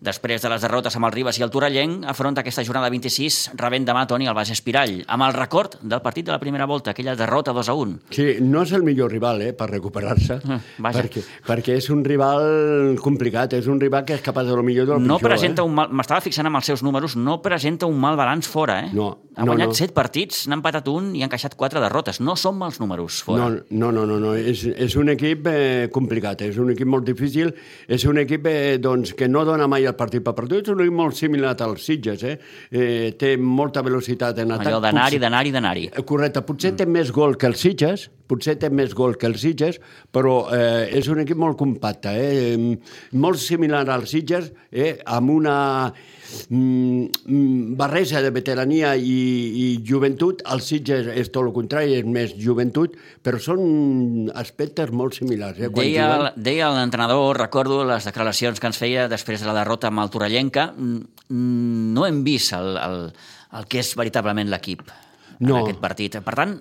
després 0.00 0.40
de 0.40 0.48
les 0.48 0.62
derrotes 0.64 0.96
amb 0.96 1.06
el 1.06 1.12
Ribas 1.12 1.38
i 1.38 1.44
el 1.44 1.50
Torellenc, 1.52 2.06
afronta 2.08 2.40
aquesta 2.40 2.64
jornada 2.64 2.88
26, 2.90 3.52
rebent 3.60 3.84
demà 3.84 4.06
Toni 4.08 4.28
al 4.30 4.34
Baix 4.34 4.50
Espirall, 4.54 5.02
amb 5.06 5.26
el 5.26 5.34
record 5.36 5.76
del 5.82 6.00
partit 6.00 6.26
de 6.26 6.32
la 6.32 6.40
primera 6.40 6.64
volta, 6.66 6.94
aquella 6.94 7.14
derrota 7.16 7.52
2 7.52 7.68
a 7.68 7.74
1. 7.76 7.98
Sí, 8.16 8.28
no 8.40 8.62
és 8.64 8.72
el 8.72 8.82
millor 8.86 9.12
rival 9.12 9.42
eh, 9.44 9.52
per 9.52 9.68
recuperar-se, 9.70 10.40
vaja. 10.78 11.02
perquè, 11.02 11.24
perquè 11.46 11.76
és 11.76 11.90
un 11.92 12.04
rival 12.04 12.96
complicat, 13.04 13.52
és 13.60 13.68
un 13.68 13.80
rival 13.80 14.06
que 14.08 14.16
és 14.16 14.24
capaç 14.24 14.48
de 14.48 14.56
lo 14.56 14.64
millor 14.64 14.88
del 14.88 15.04
No 15.04 15.18
pitjor. 15.18 15.28
presenta 15.34 15.62
eh? 15.62 15.68
un 15.68 15.74
mal... 15.76 15.92
M'estava 16.00 16.24
fixant 16.24 16.48
amb 16.48 16.56
els 16.56 16.70
seus 16.72 16.82
números, 16.86 17.16
no 17.20 17.40
presenta 17.44 17.86
un 17.90 18.00
mal 18.00 18.16
balanç 18.16 18.48
fora, 18.48 18.80
eh? 18.86 18.90
No, 18.96 19.10
ha 19.36 19.44
no, 19.44 19.52
guanyat 19.52 19.74
no. 19.74 19.78
7 19.78 19.94
partits, 19.96 20.46
n'ha 20.48 20.56
empatat 20.58 20.88
un 20.88 21.12
i 21.14 21.22
ha 21.22 21.28
encaixat 21.28 21.54
4 21.60 21.82
derrotes. 21.84 22.20
No 22.24 22.36
són 22.40 22.56
mals 22.60 22.80
números 22.80 23.20
fora. 23.26 23.50
No, 23.50 23.60
no, 23.70 23.92
no, 23.92 24.06
no, 24.08 24.18
no. 24.22 24.32
És, 24.34 24.64
és 24.64 24.96
un 24.96 25.12
equip 25.12 25.46
eh, 25.50 25.88
complicat, 25.92 26.46
és 26.48 26.58
un 26.62 26.72
equip 26.72 26.88
molt 26.88 27.04
difícil, 27.08 27.52
és 27.88 28.04
un 28.08 28.22
equip 28.22 28.48
eh, 28.48 28.78
doncs, 28.80 29.12
que 29.18 29.28
no 29.28 29.44
dona 29.44 29.68
mai 29.70 29.86
el 29.90 29.98
partit 29.98 30.24
per 30.24 30.34
partit, 30.38 30.62
és 30.64 30.72
un 30.72 30.82
equip 30.84 30.96
molt 30.96 31.18
similar 31.18 31.54
als 31.66 31.84
Sitges, 31.86 32.24
eh? 32.24 32.36
eh 32.70 33.12
té 33.20 33.34
molta 33.36 33.82
velocitat 33.86 34.38
en 34.42 34.54
atac. 34.56 34.70
Allò 34.70 34.80
d'anar-hi, 34.84 35.20
d'anar-hi, 35.22 35.52
d'anar-hi. 35.56 35.86
Eh, 35.90 36.06
Correcte, 36.06 36.42
potser 36.46 36.74
té 36.78 36.86
més 36.86 37.12
gol 37.14 37.36
que 37.36 37.50
els 37.50 37.60
Sitges, 37.60 38.08
potser 38.30 38.56
té 38.62 38.70
més 38.70 38.94
gol 38.94 39.16
que 39.18 39.28
els 39.30 39.42
Sitges, 39.42 39.80
però 40.12 40.44
eh, 40.54 40.88
és 41.00 41.10
un 41.10 41.22
equip 41.24 41.38
molt 41.40 41.58
compacte, 41.60 42.14
eh? 42.14 42.56
molt 43.12 43.42
similar 43.42 43.84
als 43.90 44.14
Sitges, 44.14 44.52
eh? 44.70 44.96
amb 45.06 45.34
una 45.34 45.58
mm, 46.48 47.04
mm, 47.26 47.76
barreja 47.76 48.20
de 48.22 48.30
veterania 48.30 48.94
i, 48.96 49.14
i 49.62 49.66
joventut. 49.86 50.42
Els 50.50 50.64
Sitges 50.70 51.06
és 51.14 51.30
tot 51.32 51.46
el 51.46 51.52
contrari, 51.56 51.94
és 51.98 52.04
més 52.06 52.34
joventut, 52.38 52.94
però 53.24 53.40
són 53.42 54.30
aspectes 54.34 54.90
molt 54.92 55.14
similars. 55.18 55.58
Eh? 55.58 55.68
Quan 55.70 55.84
Deia, 55.86 56.06
juguen- 56.08 56.26
el- 56.36 56.42
deia 56.50 56.70
l'entrenador, 56.74 57.38
recordo 57.38 57.84
les 57.84 58.04
declaracions 58.04 58.60
que 58.60 58.66
ens 58.70 58.78
feia 58.78 59.08
després 59.08 59.40
de 59.40 59.46
la 59.50 59.54
derrota 59.60 59.88
amb 59.88 60.00
el 60.04 60.10
Torellenca, 60.10 60.70
mm, 60.76 61.94
no 61.94 62.06
hem 62.06 62.22
vist 62.24 62.52
el, 62.56 62.76
el, 62.76 63.12
el 63.58 63.66
que 63.70 63.80
és 63.82 63.94
veritablement 63.96 64.48
l'equip 64.50 64.82
No. 65.40 65.56
en 65.56 65.62
aquest 65.64 65.78
partit. 65.80 66.18
Per 66.20 66.34
tant, 66.36 66.58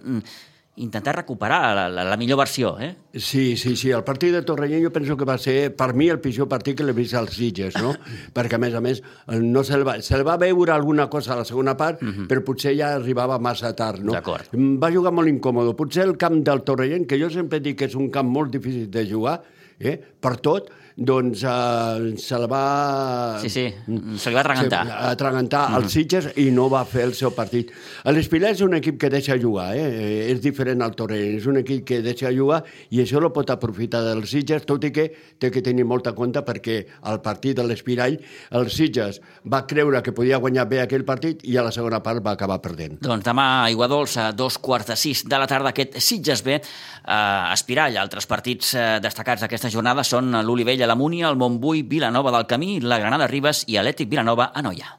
intentar 0.79 1.15
recuperar 1.15 1.75
la, 1.75 1.85
la, 1.91 2.03
la 2.07 2.17
millor 2.17 2.39
versió, 2.39 2.73
eh? 2.79 2.95
Sí, 3.13 3.57
sí, 3.57 3.75
sí. 3.75 3.91
El 3.91 4.03
partit 4.07 4.33
de 4.33 4.41
Torrellano 4.47 4.87
jo 4.87 4.91
penso 4.95 5.17
que 5.17 5.27
va 5.27 5.37
ser, 5.37 5.75
per 5.75 5.91
mi, 5.93 6.07
el 6.09 6.21
pitjor 6.23 6.47
partit 6.51 6.77
que 6.79 6.87
l'he 6.87 6.95
vist 6.97 7.15
als 7.19 7.35
Sitges, 7.37 7.77
no? 7.83 7.93
Perquè, 8.35 8.57
a 8.57 8.61
més 8.63 8.75
a 8.77 8.81
més, 8.83 9.03
no 9.43 9.63
se'l 9.67 9.85
va, 9.87 9.99
se 10.05 10.19
va 10.25 10.37
veure 10.41 10.73
alguna 10.75 11.09
cosa 11.11 11.35
a 11.35 11.39
la 11.41 11.45
segona 11.47 11.75
part, 11.79 12.01
però 12.29 12.43
potser 12.47 12.75
ja 12.77 12.93
arribava 12.97 13.39
massa 13.39 13.73
tard, 13.77 14.03
no? 14.03 14.15
D'acord. 14.17 14.51
Mm, 14.55 14.79
Va 14.81 14.91
jugar 14.95 15.13
molt 15.15 15.31
incòmode. 15.31 15.75
Potser 15.77 16.05
el 16.07 16.17
camp 16.21 16.41
del 16.47 16.63
Torrellano, 16.67 17.07
que 17.09 17.19
jo 17.21 17.29
sempre 17.33 17.59
dic 17.63 17.79
que 17.79 17.89
és 17.91 17.97
un 17.99 18.09
camp 18.13 18.29
molt 18.31 18.53
difícil 18.55 18.89
de 18.91 19.05
jugar, 19.09 19.39
eh? 19.79 19.97
per 20.19 20.37
tot, 20.43 20.71
doncs 20.99 21.43
eh, 21.43 22.13
se 22.17 22.39
la 22.39 22.47
va... 22.51 23.39
Sí, 23.41 23.49
sí, 23.49 23.65
se 24.19 24.29
li 24.29 24.35
va 24.35 24.43
atragantar. 24.43 24.83
Atragantar 25.09 25.69
mm 25.69 25.73
-hmm. 25.73 25.83
els 25.83 25.91
Sitges 25.93 26.29
i 26.35 26.51
no 26.51 26.69
va 26.69 26.83
fer 26.85 27.03
el 27.03 27.13
seu 27.13 27.31
partit. 27.31 27.71
L'Espiler 28.05 28.51
és 28.51 28.61
un 28.61 28.73
equip 28.73 28.99
que 28.99 29.09
deixa 29.09 29.37
jugar, 29.39 29.75
eh? 29.75 30.31
és 30.31 30.41
diferent 30.41 30.81
al 30.81 30.95
Torrent, 30.95 31.37
és 31.37 31.45
un 31.45 31.57
equip 31.57 31.85
que 31.85 32.01
deixa 32.01 32.31
jugar 32.31 32.63
i 32.89 33.01
això 33.01 33.19
lo 33.19 33.31
pot 33.33 33.49
aprofitar 33.49 34.03
dels 34.03 34.29
Sitges, 34.29 34.65
tot 34.65 34.83
i 34.83 34.91
que 34.91 35.11
té 35.39 35.51
que 35.51 35.61
tenir 35.61 35.85
molta 35.85 36.13
compte 36.13 36.41
perquè 36.41 36.85
al 37.01 37.21
partit 37.21 37.55
de 37.55 37.63
l'Espirall 37.63 38.19
el 38.51 38.69
Sitges 38.69 39.21
va 39.45 39.65
creure 39.65 40.01
que 40.01 40.11
podia 40.11 40.37
guanyar 40.37 40.67
bé 40.67 40.81
aquell 40.81 41.05
partit 41.05 41.43
i 41.43 41.57
a 41.57 41.63
la 41.63 41.71
segona 41.71 42.01
part 42.03 42.23
va 42.25 42.31
acabar 42.31 42.59
perdent. 42.61 42.99
Doncs 43.01 43.25
demà 43.25 43.65
a 43.65 43.87
Dolça, 43.89 44.27
a 44.29 44.31
dos 44.31 44.57
quarts 44.57 44.87
de 44.91 44.95
sis 44.95 45.23
de 45.25 45.37
la 45.39 45.47
tarda, 45.47 45.71
aquest 45.73 45.97
Sitges 46.03 46.43
B, 46.43 46.59
eh, 46.59 47.53
Espirall. 47.53 47.97
Altres 47.97 48.27
partits 48.29 48.73
eh, 48.75 48.99
destacats 49.01 49.41
d'aquesta 49.45 49.71
jornada 49.73 50.03
són 50.03 50.31
l'Olivella, 50.45 50.88
la 50.89 50.97
Múnia, 50.97 51.29
el 51.29 51.37
Montbui, 51.37 51.83
Vilanova 51.83 52.33
del 52.33 52.47
Camí, 52.49 52.79
la 52.81 52.97
Granada 52.97 53.27
Ribes 53.29 53.67
i 53.69 53.77
Atlètic 53.77 54.09
Vilanova 54.09 54.49
a 54.49 54.65
Noia. 54.65 54.95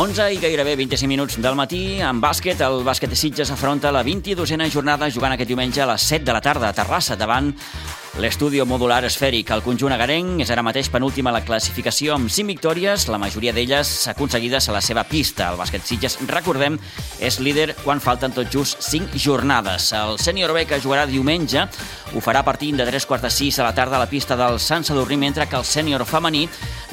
11 0.00 0.30
i 0.32 0.38
gairebé 0.40 0.76
25 0.80 1.08
minuts 1.10 1.36
del 1.44 1.56
matí. 1.58 1.98
En 2.00 2.22
bàsquet, 2.22 2.62
el 2.64 2.80
bàsquet 2.86 3.10
de 3.12 3.18
Sitges 3.18 3.50
afronta 3.52 3.90
la 3.92 4.00
22a 4.06 4.70
jornada 4.72 5.10
jugant 5.12 5.34
aquest 5.34 5.50
diumenge 5.50 5.82
a 5.82 5.90
les 5.90 6.06
7 6.08 6.24
de 6.24 6.32
la 6.32 6.40
tarda 6.40 6.70
a 6.70 6.72
Terrassa 6.72 7.18
davant 7.20 7.52
L'estudio 8.18 8.64
modular 8.66 9.04
esfèric, 9.06 9.52
el 9.54 9.62
conjunt 9.62 9.92
agarenc, 9.94 10.40
és 10.42 10.50
ara 10.50 10.64
mateix 10.66 10.88
penúltima 10.90 11.30
a 11.30 11.36
la 11.36 11.44
classificació 11.46 12.16
amb 12.16 12.26
5 12.26 12.50
victòries, 12.50 13.06
la 13.06 13.20
majoria 13.22 13.54
d'elles 13.54 13.86
aconseguides 14.10 14.66
a 14.66 14.74
la 14.74 14.82
seva 14.82 15.04
pista. 15.06 15.52
El 15.52 15.60
bàsquet 15.60 15.86
Sitges, 15.86 16.18
recordem, 16.26 16.76
és 17.22 17.38
líder 17.38 17.68
quan 17.84 18.02
falten 18.02 18.34
tot 18.34 18.50
just 18.50 18.82
5 18.82 19.14
jornades. 19.14 19.92
El 19.94 20.18
sènior 20.18 20.50
B, 20.56 20.66
que 20.66 20.82
jugarà 20.82 21.06
diumenge, 21.06 21.68
ho 22.10 22.20
farà 22.24 22.42
partint 22.42 22.82
de 22.82 22.90
3 22.90 23.06
quarts 23.06 23.28
de 23.28 23.34
6 23.38 23.62
a 23.62 23.70
la 23.70 23.74
tarda 23.78 23.96
a 23.96 24.04
la 24.04 24.10
pista 24.10 24.36
del 24.36 24.58
Sant 24.58 24.84
Sadurní, 24.84 25.16
mentre 25.16 25.46
que 25.46 25.56
el 25.56 25.64
sènior 25.64 26.04
femení 26.04 26.48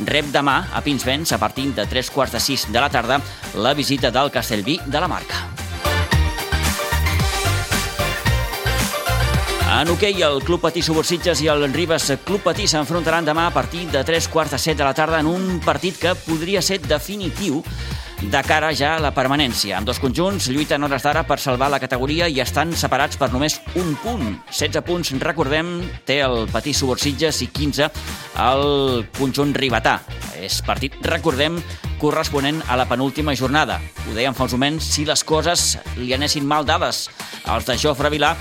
rep 0.06 0.30
demà 0.30 0.68
a 0.72 0.86
Pinsbens 0.86 1.34
a 1.34 1.42
partir 1.42 1.72
de 1.74 1.90
3 1.90 2.14
quarts 2.14 2.38
de 2.38 2.46
6 2.54 2.70
de 2.72 2.80
la 2.80 2.94
tarda 2.94 3.20
la 3.56 3.74
visita 3.74 4.12
del 4.14 4.30
Castellví 4.30 4.80
de 4.86 5.02
la 5.02 5.10
Marca. 5.10 5.67
En 9.68 9.90
hoquei, 9.92 10.22
el 10.24 10.40
Club 10.48 10.62
Patí 10.64 10.80
Subursitges 10.82 11.42
i 11.44 11.50
el 11.52 11.66
Ribes 11.74 12.06
Club 12.24 12.40
Patí 12.46 12.70
s'enfrontaran 12.72 13.26
demà 13.28 13.50
a 13.50 13.54
partir 13.54 13.84
de 13.92 14.00
3 14.08 14.30
quarts 14.32 14.54
de 14.56 14.60
7 14.64 14.78
de 14.80 14.86
la 14.88 14.94
tarda 14.96 15.20
en 15.20 15.28
un 15.28 15.60
partit 15.60 15.98
que 16.00 16.14
podria 16.24 16.62
ser 16.64 16.80
definitiu 16.80 17.60
de 18.22 18.42
cara 18.48 18.72
ja 18.74 18.96
a 18.96 19.02
la 19.04 19.12
permanència. 19.14 19.76
Amb 19.78 19.90
dos 19.90 20.00
conjunts 20.00 20.48
lluiten 20.50 20.88
hores 20.88 21.04
d'ara 21.04 21.26
per 21.28 21.38
salvar 21.44 21.68
la 21.70 21.82
categoria 21.84 22.30
i 22.32 22.40
estan 22.40 22.72
separats 22.74 23.20
per 23.20 23.28
només 23.34 23.60
un 23.76 23.92
punt. 24.02 24.24
16 24.50 24.86
punts, 24.88 25.12
recordem, 25.22 25.82
té 26.08 26.22
el 26.24 26.48
Patí 26.54 26.74
Subursitges 26.74 27.42
i 27.44 27.50
15 27.52 27.90
el 28.48 29.04
conjunt 29.20 29.52
ribetà. 29.54 30.00
És 30.40 30.62
partit, 30.64 30.96
recordem, 31.04 31.60
corresponent 32.00 32.64
a 32.72 32.80
la 32.80 32.88
penúltima 32.88 33.36
jornada. 33.36 33.82
Ho 34.08 34.16
dèiem 34.16 34.38
fa 34.38 34.48
uns 34.48 34.56
moments, 34.56 34.88
si 34.96 35.04
les 35.06 35.26
coses 35.28 35.76
li 36.00 36.14
anessin 36.16 36.48
mal 36.48 36.66
dades 36.66 37.10
als 37.46 37.68
de 37.68 37.78
Jofre 37.78 38.10
Vilà, 38.14 38.32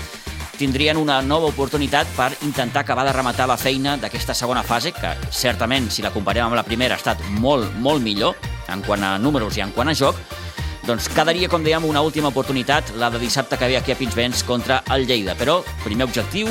tindrien 0.57 0.97
una 0.97 1.21
nova 1.21 1.47
oportunitat 1.51 2.09
per 2.17 2.31
intentar 2.43 2.81
acabar 2.81 3.05
de 3.05 3.13
rematar 3.13 3.47
la 3.47 3.57
feina 3.57 3.95
d'aquesta 4.01 4.33
segona 4.33 4.63
fase, 4.65 4.91
que 4.91 5.13
certament, 5.31 5.91
si 5.93 6.01
la 6.01 6.11
comparem 6.11 6.47
amb 6.47 6.57
la 6.57 6.65
primera, 6.65 6.97
ha 6.97 7.01
estat 7.01 7.21
molt, 7.39 7.71
molt 7.79 8.03
millor 8.03 8.35
en 8.73 8.81
quant 8.83 9.03
a 9.05 9.15
números 9.21 9.57
i 9.57 9.63
en 9.63 9.71
quant 9.75 9.93
a 9.93 9.95
joc, 9.95 10.17
doncs 10.87 11.09
quedaria, 11.11 11.49
com 11.51 11.63
dèiem, 11.63 11.83
una 11.83 12.01
última 12.01 12.31
oportunitat, 12.31 12.93
la 12.95 13.11
de 13.11 13.19
dissabte 13.19 13.57
que 13.59 13.67
ve 13.67 13.77
aquí 13.77 13.91
a 13.91 13.99
Pinsbens 13.99 14.43
contra 14.47 14.81
el 14.95 15.05
Lleida. 15.05 15.35
Però, 15.35 15.59
primer 15.83 16.07
objectiu, 16.07 16.47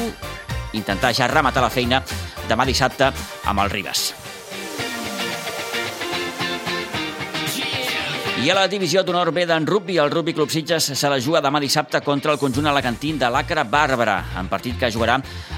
intentar 0.77 1.15
ja 1.17 1.31
rematar 1.33 1.65
la 1.65 1.73
feina 1.73 2.03
demà 2.47 2.69
dissabte 2.69 3.11
amb 3.49 3.65
el 3.65 3.73
Ribas. 3.73 4.11
I 8.47 8.51
a 8.53 8.55
la 8.55 8.69
divisió 8.71 9.01
d'honor 9.03 9.33
B 9.35 9.43
d'en 9.43 9.65
rugby, 9.67 9.97
el 9.99 10.13
Rugby 10.13 10.31
Club 10.31 10.53
Sitges 10.55 10.85
se 10.95 11.09
la 11.11 11.17
juga 11.19 11.41
demà 11.43 11.59
dissabte 11.59 11.99
contra 12.07 12.31
el 12.31 12.39
conjunt 12.39 12.69
alacantí 12.71 13.11
de 13.19 13.27
l'Acra 13.27 13.65
Bàrbara, 13.67 14.21
en 14.39 14.47
partit 14.47 14.79
que 14.79 14.91
jugarà 14.95 15.17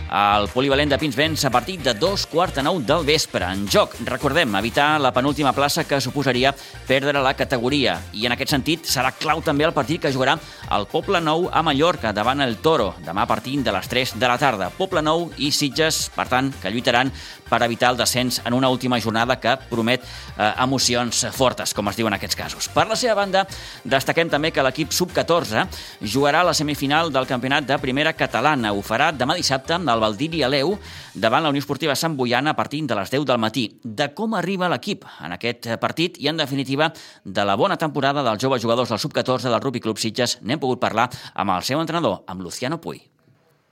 el 0.08 0.48
polivalent 0.48 0.90
de 0.90 0.98
Pinsbens 0.98 1.44
a 1.44 1.50
partir 1.50 1.78
de 1.82 1.92
dos 1.94 2.24
quarts 2.26 2.56
de 2.56 2.62
nou 2.64 2.80
del 2.80 3.04
vespre. 3.04 3.44
En 3.44 3.66
joc, 3.68 3.94
recordem, 4.08 4.54
evitar 4.56 5.00
la 5.00 5.12
penúltima 5.12 5.52
plaça 5.52 5.84
que 5.84 6.00
suposaria 6.00 6.54
perdre 6.88 7.20
la 7.20 7.34
categoria. 7.36 7.98
I 8.12 8.26
en 8.26 8.34
aquest 8.34 8.54
sentit 8.54 8.88
serà 8.88 9.12
clau 9.12 9.42
també 9.44 9.66
el 9.68 9.74
partit 9.76 10.02
que 10.02 10.12
jugarà 10.12 10.38
el 10.74 10.86
Poble 10.88 11.20
Nou 11.20 11.48
a 11.52 11.62
Mallorca 11.62 12.12
davant 12.16 12.40
el 12.40 12.58
Toro, 12.64 12.94
demà 13.04 13.24
a 13.24 13.30
partir 13.30 13.58
de 13.62 13.72
les 13.74 13.88
3 13.88 14.14
de 14.18 14.28
la 14.28 14.38
tarda. 14.38 14.70
Poble 14.70 15.02
Nou 15.04 15.28
i 15.36 15.50
Sitges, 15.52 16.08
per 16.14 16.28
tant, 16.28 16.52
que 16.62 16.72
lluitaran 16.72 17.12
per 17.48 17.62
evitar 17.64 17.92
el 17.92 18.00
descens 18.00 18.40
en 18.44 18.54
una 18.54 18.68
última 18.68 19.00
jornada 19.00 19.38
que 19.40 19.56
promet 19.70 20.04
eh, 20.04 20.52
emocions 20.62 21.26
fortes, 21.32 21.72
com 21.74 21.88
es 21.88 21.96
diu 21.96 22.08
en 22.08 22.16
aquests 22.16 22.36
casos. 22.36 22.68
Per 22.72 22.86
la 22.88 22.96
seva 22.96 23.16
banda, 23.18 23.44
destaquem 23.84 24.28
també 24.28 24.52
que 24.52 24.64
l'equip 24.64 24.92
sub-14 24.92 25.66
jugarà 26.02 26.42
a 26.44 26.50
la 26.50 26.56
semifinal 26.56 27.12
del 27.12 27.28
campionat 27.28 27.66
de 27.68 27.78
primera 27.80 28.12
catalana. 28.12 28.72
Ho 28.72 28.84
farà 28.84 29.10
demà 29.12 29.36
dissabte 29.38 29.78
al 29.98 30.04
Valdiri 30.06 30.44
Aleu 30.46 30.76
davant 31.14 31.42
la 31.42 31.50
Unió 31.50 31.60
Esportiva 31.60 31.96
Sant 31.98 32.16
Boiana 32.16 32.54
a 32.54 32.56
partir 32.56 32.84
de 32.86 32.94
les 32.94 33.10
10 33.10 33.26
del 33.26 33.42
matí. 33.42 33.66
De 33.82 34.12
com 34.14 34.34
arriba 34.38 34.70
l'equip 34.70 35.04
en 35.24 35.34
aquest 35.34 35.68
partit 35.82 36.18
i, 36.22 36.30
en 36.30 36.38
definitiva, 36.38 36.92
de 37.24 37.44
la 37.44 37.56
bona 37.58 37.76
temporada 37.76 38.22
dels 38.22 38.42
joves 38.42 38.62
jugadors 38.62 38.94
del 38.94 39.02
sub-14 39.02 39.50
del 39.50 39.60
Rugby 39.60 39.82
Club 39.82 39.98
Sitges 39.98 40.38
n'hem 40.42 40.62
pogut 40.62 40.80
parlar 40.80 41.08
amb 41.34 41.56
el 41.56 41.66
seu 41.66 41.82
entrenador, 41.82 42.22
amb 42.26 42.46
Luciano 42.46 42.80
Puy. 42.80 43.02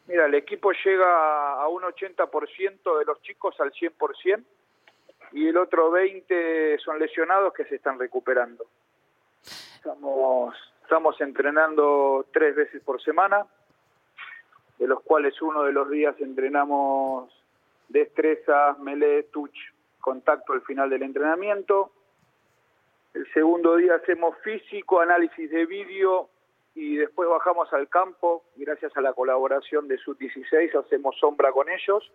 Mira, 0.06 0.26
el 0.26 0.34
equipo 0.34 0.72
llega 0.84 1.62
a 1.62 1.68
un 1.68 1.82
80% 1.82 2.98
de 2.98 3.04
los 3.04 3.22
chicos 3.22 3.54
al 3.60 3.72
100% 3.72 4.44
y 5.32 5.48
el 5.48 5.56
otro 5.56 5.90
20% 5.92 6.80
son 6.80 6.98
lesionados 6.98 7.52
que 7.52 7.64
se 7.64 7.76
están 7.76 7.98
recuperando. 7.98 8.66
Estamos, 9.76 10.54
estamos 10.82 11.20
entrenando 11.20 12.26
tres 12.32 12.54
veces 12.54 12.82
por 12.82 13.02
semana, 13.02 13.46
de 14.78 14.86
los 14.86 15.00
cuales 15.02 15.40
uno 15.40 15.62
de 15.64 15.72
los 15.72 15.90
días 15.90 16.14
entrenamos 16.20 17.32
destreza, 17.88 18.76
melee, 18.80 19.24
touch, 19.24 19.56
contacto 20.00 20.52
al 20.52 20.62
final 20.62 20.90
del 20.90 21.02
entrenamiento. 21.02 21.92
El 23.14 23.26
segundo 23.32 23.76
día 23.76 23.94
hacemos 23.94 24.36
físico, 24.44 25.00
análisis 25.00 25.50
de 25.50 25.66
vídeo 25.66 26.28
y 26.74 26.96
después 26.96 27.28
bajamos 27.28 27.72
al 27.72 27.88
campo, 27.88 28.44
gracias 28.56 28.94
a 28.96 29.00
la 29.00 29.14
colaboración 29.14 29.88
de 29.88 29.98
SUT-16, 29.98 30.78
hacemos 30.78 31.16
sombra 31.18 31.50
con 31.50 31.68
ellos. 31.70 32.10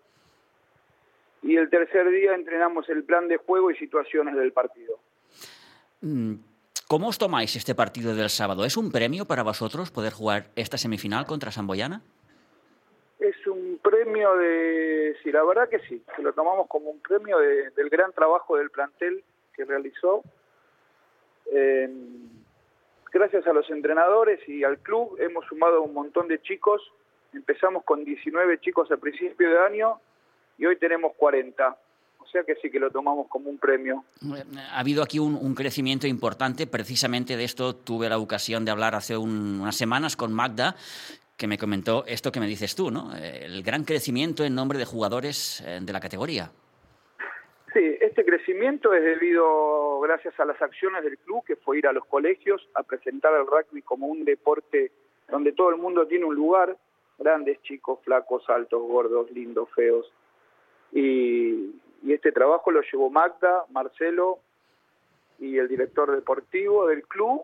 Y 1.41 1.58
el 1.58 1.69
tercer 1.71 2.10
día 2.12 2.36
entrenamos 2.36 2.88
el 2.89 3.04
plan 3.04 3.28
de 3.28 3.38
juego 3.38 3.71
y 3.71 3.76
situaciones 3.78 4.36
del 4.36 4.54
partido. 4.54 5.00
Mm, 6.02 6.36
¿Cómo 6.88 7.08
os 7.08 7.17
tomáis 7.17 7.56
este 7.56 7.74
partido 7.74 8.15
del 8.15 8.30
sábado? 8.30 8.63
¿Es 8.63 8.78
un 8.78 8.91
premio 8.91 9.26
para 9.26 9.41
vosotros 9.41 9.89
poder 9.89 10.13
jugar 10.13 10.52
esta 10.56 10.78
semifinal 10.78 11.26
contra 11.26 11.52
Samboyana? 11.52 12.04
Es 13.21 13.47
un 13.47 13.79
premio 13.81 14.36
de, 14.36 15.15
sí, 15.23 15.31
la 15.31 15.43
verdad 15.43 15.69
que 15.69 15.79
sí, 15.88 16.03
que 16.15 16.21
lo 16.21 16.34
tomamos 16.34 16.67
como 16.67 16.89
un 16.89 16.99
premio 16.99 17.38
de, 17.38 17.69
del 17.69 17.89
gran 17.89 18.12
trabajo 18.12 18.57
del 18.57 18.71
plantel 18.71 19.23
que 19.53 19.63
realizó. 19.63 20.23
Gracias 23.13 23.45
a 23.45 23.53
los 23.53 23.69
entrenadores 23.69 24.39
y 24.47 24.63
al 24.63 24.79
club 24.79 25.17
hemos 25.19 25.45
sumado 25.45 25.81
un 25.81 25.93
montón 25.93 26.27
de 26.27 26.41
chicos. 26.41 26.81
Empezamos 27.34 27.84
con 27.84 28.05
19 28.05 28.60
chicos 28.60 28.91
a 28.91 28.97
principio 28.97 29.49
de 29.49 29.60
año 29.60 29.99
y 30.57 30.65
hoy 30.65 30.77
tenemos 30.77 31.13
40. 31.17 31.77
O 32.19 32.27
sea 32.27 32.43
que 32.43 32.55
sí 32.55 32.71
que 32.71 32.79
lo 32.79 32.89
tomamos 32.89 33.27
como 33.27 33.49
un 33.49 33.57
premio. 33.57 34.05
Ha 34.71 34.79
habido 34.79 35.03
aquí 35.03 35.19
un, 35.19 35.53
crecimiento 35.53 36.07
importante. 36.07 36.65
Precisamente 36.65 37.36
de 37.36 37.43
esto 37.43 37.75
tuve 37.75 38.07
la 38.07 38.17
ocasión 38.17 38.63
de 38.63 38.71
hablar 38.71 38.95
hace 38.95 39.17
un, 39.17 39.60
unas 39.60 39.75
semanas 39.75 40.15
con 40.15 40.31
Magda, 40.31 40.75
que 41.41 41.47
me 41.47 41.58
comentó 41.58 42.04
esto 42.06 42.32
que 42.32 42.39
me 42.39 42.45
dices 42.45 42.75
tú, 42.75 42.91
¿no? 42.91 43.10
El 43.17 43.63
gran 43.63 43.84
crecimiento 43.84 44.43
en 44.43 44.54
nombre 44.54 44.77
de 44.77 44.86
jugadores 44.86 45.60
eh, 45.65 45.80
de 45.82 45.91
la 45.91 45.99
categoría. 45.99 46.51
Sí, 47.73 47.97
este 47.99 48.23
crecimiento 48.23 48.93
es 48.93 49.04
debido, 49.04 49.99
gracias 50.01 50.39
a 50.39 50.45
las 50.45 50.62
acciones 50.62 51.04
del 51.04 51.17
club, 51.17 51.43
que 51.43 51.56
fue 51.56 51.80
ir 51.80 51.88
a 51.88 51.93
los 51.93 52.06
colegios 52.06 52.62
a 52.75 52.84
presentar 52.84 53.34
el 53.34 53.47
rugby 53.47 53.82
como 53.82 54.06
un 54.06 54.23
deporte 54.23 54.91
donde 55.30 55.51
todo 55.54 55.71
el 55.71 55.77
mundo 55.77 56.06
tiene 56.06 56.25
un 56.25 56.36
lugar, 56.36 56.77
grandes, 57.17 57.60
chicos, 57.63 57.97
flacos, 58.04 58.47
altos, 58.47 58.80
gordos, 58.80 59.32
lindos, 59.32 59.67
feos. 59.73 60.13
Y, 60.91 61.73
y 62.04 62.13
este 62.13 62.32
trabajo 62.32 62.69
lo 62.69 62.82
llevó 62.82 63.10
Magda, 63.10 63.65
Marcelo 63.71 64.41
y 65.39 65.58
el 65.58 65.67
director 65.67 66.12
deportivo 66.12 66.86
del 66.86 67.01
club. 67.08 67.41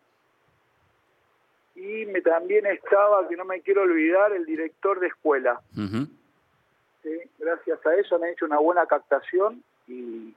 Y 1.77 2.07
me, 2.07 2.21
también 2.21 2.65
estaba, 2.65 3.27
que 3.29 3.37
no 3.37 3.45
me 3.45 3.61
quiero 3.61 3.83
olvidar, 3.83 4.33
el 4.33 4.45
director 4.45 4.99
de 4.99 5.07
escuela. 5.07 5.61
Uh 5.75 5.81
-huh. 5.81 6.07
¿sí? 7.03 7.09
Gracias 7.37 7.85
a 7.85 7.95
eso 7.95 8.15
han 8.15 8.25
hecho 8.25 8.45
una 8.45 8.57
buena 8.57 8.87
captación 8.87 9.63
y, 9.87 10.33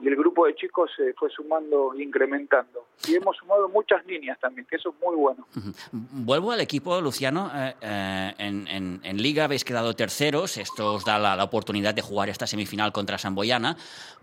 y 0.00 0.08
el 0.08 0.16
grupo 0.16 0.46
de 0.46 0.54
chicos 0.54 0.90
se 0.94 1.14
fue 1.14 1.30
sumando 1.30 1.94
e 1.94 2.02
incrementando. 2.02 2.86
Y 3.08 3.14
hemos 3.14 3.36
sumado 3.36 3.68
muchas 3.68 4.04
niñas 4.06 4.38
también, 4.40 4.66
que 4.66 4.76
eso 4.76 4.90
es 4.90 4.96
muy 5.06 5.16
bueno. 5.16 5.46
Vuelvo 5.92 6.52
al 6.52 6.60
equipo, 6.60 7.00
Luciano. 7.00 7.50
Eh, 7.54 7.74
eh, 7.80 8.34
en, 8.38 8.66
en, 8.68 9.00
en, 9.04 9.16
Liga 9.22 9.44
habéis 9.44 9.64
quedado 9.64 9.94
terceros. 9.94 10.58
Esto 10.58 10.94
os 10.94 11.04
da 11.04 11.18
la, 11.18 11.36
la, 11.36 11.44
oportunidad 11.44 11.94
de 11.94 12.02
jugar 12.02 12.28
esta 12.28 12.46
semifinal 12.46 12.92
contra 12.92 13.18
Samboyana. 13.18 13.76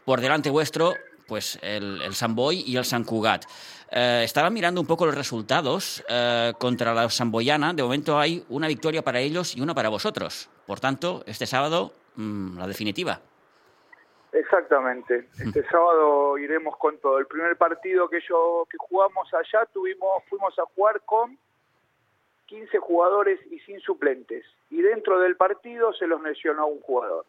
Por 0.06 0.22
delante 0.22 0.50
vuestro, 0.50 0.94
pues 1.28 1.60
el, 1.62 2.02
el 2.02 2.14
Samboy 2.14 2.64
y 2.66 2.78
el 2.78 2.86
San 2.86 3.04
Cugat. 3.04 3.46
Eh, 3.96 4.24
estaba 4.24 4.50
mirando 4.50 4.82
un 4.82 4.88
poco 4.88 5.06
los 5.06 5.14
resultados 5.14 6.04
eh, 6.10 6.54
contra 6.58 6.94
la 6.94 7.10
Samboyana. 7.10 7.74
De 7.74 7.84
momento 7.84 8.18
hay 8.18 8.44
una 8.50 8.68
victoria 8.68 9.04
para 9.04 9.20
ellos 9.20 9.56
y 9.56 9.62
una 9.62 9.76
para 9.76 9.90
vosotros. 9.90 10.50
Por 10.66 10.80
tanto, 10.80 11.24
este 11.28 11.46
sábado, 11.46 11.94
mmm, 12.16 12.58
la 12.58 12.68
definitiva. 12.68 13.22
Exactamente. 14.32 15.28
Este 15.40 15.64
sábado 15.70 16.40
iremos 16.40 16.76
con 16.78 16.98
todo. 16.98 17.20
El 17.20 17.28
primer 17.28 17.56
partido 17.56 18.10
que 18.10 18.20
yo 18.28 18.66
que 18.68 18.78
jugamos 18.80 19.32
allá 19.32 19.68
tuvimos 19.72 20.24
fuimos 20.28 20.58
a 20.58 20.64
jugar 20.76 21.02
con 21.02 21.38
15 22.48 22.80
jugadores 22.80 23.40
y 23.52 23.60
sin 23.60 23.80
suplentes. 23.80 24.44
Y 24.72 24.82
dentro 24.82 25.20
del 25.20 25.36
partido 25.36 25.94
se 25.94 26.08
los 26.08 26.20
lesionó 26.24 26.66
un 26.66 26.82
jugador. 26.82 27.26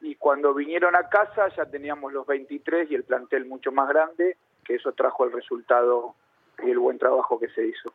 Y 0.00 0.14
cuando 0.16 0.54
vinieron 0.54 0.94
a 0.94 1.08
casa 1.08 1.48
ya 1.56 1.64
teníamos 1.66 2.12
los 2.12 2.26
23 2.26 2.90
y 2.90 2.94
el 2.94 3.04
plantel 3.04 3.46
mucho 3.46 3.72
más 3.72 3.88
grande, 3.88 4.36
que 4.64 4.74
eso 4.74 4.92
trajo 4.92 5.24
el 5.24 5.32
resultado 5.32 6.14
y 6.62 6.70
el 6.70 6.78
buen 6.78 6.98
trabajo 6.98 7.38
que 7.38 7.48
se 7.48 7.66
hizo. 7.66 7.92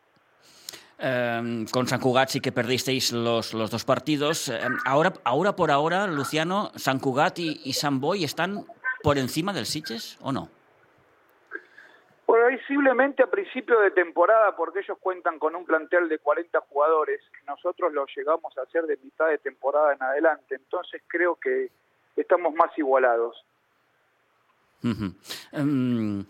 Eh, 0.98 1.64
con 1.72 1.86
San 1.86 2.00
Cugat 2.00 2.28
sí 2.28 2.40
que 2.40 2.52
perdisteis 2.52 3.12
los, 3.12 3.54
los 3.54 3.70
dos 3.70 3.84
partidos. 3.84 4.48
Eh, 4.48 4.60
ahora, 4.86 5.12
ahora 5.24 5.56
por 5.56 5.70
ahora, 5.70 6.06
Luciano, 6.06 6.70
San 6.76 7.00
Cugat 7.00 7.38
y, 7.38 7.60
y 7.64 7.72
San 7.72 8.00
Boy 8.00 8.24
están 8.24 8.64
por 9.02 9.18
encima 9.18 9.52
del 9.52 9.66
Siches 9.66 10.18
o 10.22 10.32
no? 10.32 10.48
Posiblemente 12.24 13.22
a 13.22 13.26
principio 13.26 13.80
de 13.80 13.90
temporada, 13.90 14.56
porque 14.56 14.80
ellos 14.80 14.96
cuentan 15.00 15.38
con 15.38 15.54
un 15.54 15.66
plantel 15.66 16.08
de 16.08 16.18
40 16.18 16.60
jugadores. 16.68 17.20
Nosotros 17.46 17.92
lo 17.92 18.06
llegamos 18.06 18.56
a 18.56 18.62
hacer 18.62 18.86
de 18.86 18.96
mitad 18.98 19.28
de 19.28 19.38
temporada 19.38 19.92
en 19.92 20.02
adelante. 20.02 20.54
Entonces 20.54 21.02
creo 21.08 21.34
que 21.36 21.70
estamos 22.16 22.54
más 22.54 22.70
igualados. 22.76 23.36
Uh 24.82 24.88
-huh. 24.88 25.14
um, 25.52 26.24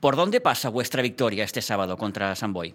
¿Por 0.00 0.14
dónde 0.16 0.40
pasa 0.40 0.68
vuestra 0.68 1.02
victoria 1.02 1.44
este 1.44 1.60
sábado 1.60 1.96
contra 1.96 2.34
San 2.36 2.52
Boy? 2.52 2.74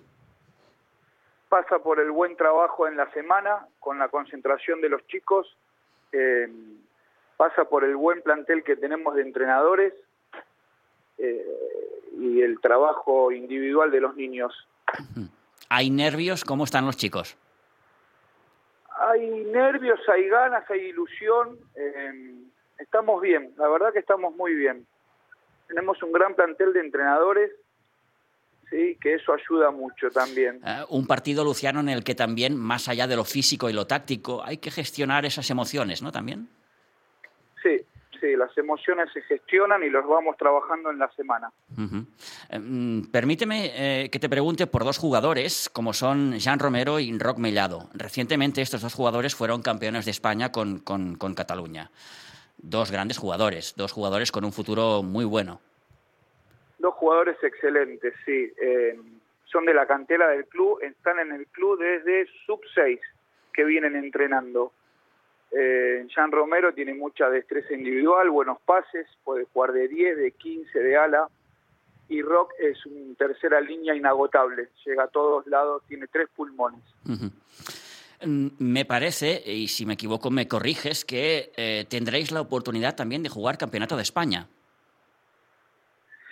pasa 1.54 1.78
por 1.78 2.00
el 2.00 2.10
buen 2.10 2.36
trabajo 2.36 2.88
en 2.88 2.98
la 2.98 3.12
semana, 3.12 3.68
con 3.80 4.00
la 4.00 4.10
concentración 4.10 4.82
de 4.82 4.89
los 4.89 5.06
chicos, 5.06 5.46
eh, 6.12 6.50
pasa 7.38 7.66
por 7.66 7.84
el 7.84 7.96
buen 7.96 8.24
plantel 8.24 8.63
que 8.63 8.76
tenemos 8.76 9.13
de 9.13 9.22
entrenadores 9.22 9.94
eh, 11.20 11.46
y 12.18 12.42
el 12.42 12.60
trabajo 12.60 13.32
individual 13.32 13.92
de 13.92 14.02
los 14.02 14.16
niños. 14.16 14.52
¿Hay 15.70 15.92
nervios? 15.92 16.44
¿Cómo 16.44 16.63
están 16.63 16.88
los 16.88 16.98
chicos? 16.98 17.38
Hay 19.10 19.46
nervios, 19.46 20.00
hay 20.08 20.28
ganas, 20.28 20.70
hay 20.70 20.82
ilusión. 20.82 21.58
Eh, 21.76 22.36
estamos 22.78 23.22
bien, 23.22 23.54
la 23.58 23.68
verdad 23.68 23.94
que 23.94 24.00
estamos 24.00 24.36
muy 24.36 24.54
bien. 24.54 24.86
Tenemos 25.68 26.02
un 26.04 26.12
gran 26.12 26.36
plantel 26.36 26.74
de 26.74 26.80
entrenadores 26.82 27.52
¿sí? 28.70 28.98
que 29.02 29.16
eso 29.16 29.34
ayuda 29.34 29.72
mucho 29.72 30.10
también. 30.10 30.62
Uh, 30.63 30.96
un 30.96 31.08
partido, 31.08 31.44
Luciano, 31.44 31.80
en 31.80 31.89
el 31.89 32.04
que 32.04 32.16
también, 32.16 32.56
más 32.56 32.88
allá 32.88 33.08
de 33.08 33.16
lo 33.16 33.24
físico 33.24 33.70
y 33.70 33.74
lo 33.74 33.88
táctico, 33.88 34.44
hay 34.44 34.58
que 34.58 34.72
gestionar 34.72 35.26
esas 35.26 35.50
emociones, 35.50 36.02
¿no? 36.02 36.12
También. 36.12 36.50
Sí, 38.23 38.38
las 38.38 38.57
emociones 38.57 39.09
se 39.12 39.21
gestionan 39.23 39.83
y 39.83 39.89
los 39.89 40.07
vamos 40.07 40.38
trabajando 40.38 40.89
en 40.89 40.97
la 40.97 41.12
semana. 41.12 41.51
Uh 41.77 41.81
-huh. 41.81 42.05
eh, 42.51 43.07
permíteme 43.12 43.71
eh, 43.75 44.09
que 44.09 44.17
te 44.17 44.29
pregunte 44.29 44.65
por 44.65 44.86
dos 44.86 44.97
jugadores, 44.97 45.69
como 45.69 45.91
son 45.91 46.31
Jean 46.39 46.57
Romero 46.57 47.01
y 47.01 47.19
Roc 47.19 47.38
Mellado. 47.38 47.89
Recientemente 47.93 48.62
estos 48.62 48.81
dos 48.81 48.93
jugadores 48.93 49.36
fueron 49.36 49.62
campeones 49.62 50.05
de 50.05 50.12
España 50.12 50.53
con, 50.53 50.79
con, 50.79 51.15
con 51.15 51.36
Cataluña. 51.36 51.91
Dos 52.59 52.91
grandes 52.91 53.17
jugadores, 53.17 53.73
dos 53.75 53.91
jugadores 53.91 54.31
con 54.31 54.45
un 54.45 54.53
futuro 54.53 55.03
muy 55.03 55.25
bueno. 55.25 55.59
Dos 56.79 56.93
jugadores 56.93 57.36
excelentes, 57.43 58.13
sí. 58.23 58.53
Eh, 58.62 58.97
son 59.51 59.65
de 59.65 59.73
la 59.73 59.86
cantera 59.86 60.29
del 60.29 60.45
club, 60.45 60.79
están 60.81 61.19
en 61.19 61.33
el 61.33 61.45
club 61.47 61.77
desde 61.77 62.25
sub 62.45 62.62
6 62.73 63.01
que 63.51 63.65
vienen 63.65 63.97
entrenando. 63.97 64.71
Eh, 65.56 66.06
Jean 66.08 66.32
Romero 66.32 66.74
tiene 66.74 66.94
mucha 66.94 67.30
destreza 67.30 67.74
individual, 67.74 68.30
buenos 68.30 68.60
pases, 68.62 69.08
puede 69.24 69.46
jugar 69.54 69.72
de 69.72 69.88
10, 69.88 70.18
de 70.18 70.32
15, 70.32 70.80
de 70.80 70.98
ala. 70.98 71.28
Y 72.10 72.22
Rock 72.22 72.54
es 72.60 72.86
una 72.86 73.16
tercera 73.16 73.62
línea 73.62 73.96
inagotable, 73.96 74.70
llega 74.86 75.04
a 75.04 75.08
todos 75.08 75.48
lados, 75.48 75.84
tiene 75.88 76.08
tres 76.08 76.28
pulmones. 76.36 76.82
Uh 77.06 77.12
-huh. 77.12 78.52
Me 78.60 78.86
parece, 78.86 79.42
y 79.46 79.68
si 79.68 79.86
me 79.86 79.94
equivoco 79.94 80.32
me 80.32 80.48
corriges, 80.48 81.04
que 81.06 81.52
eh, 81.58 81.86
tendréis 81.89 82.32
la 82.32 82.42
oportunidad 82.42 82.96
también 82.96 83.22
de 83.22 83.30
jugar 83.30 83.58
Campeonato 83.58 83.96
de 83.96 84.04
España 84.04 84.48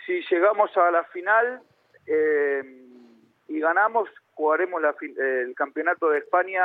si 0.06 0.22
llegamos 0.30 0.76
a 0.76 0.92
la 0.92 1.04
final 1.06 1.62
eh, 2.06 2.64
y 3.48 3.60
ganamos, 3.60 4.10
jugaremos 4.34 4.82
la, 4.82 4.96
el 5.02 5.56
campeonato 5.56 6.10
de 6.10 6.20
España 6.20 6.64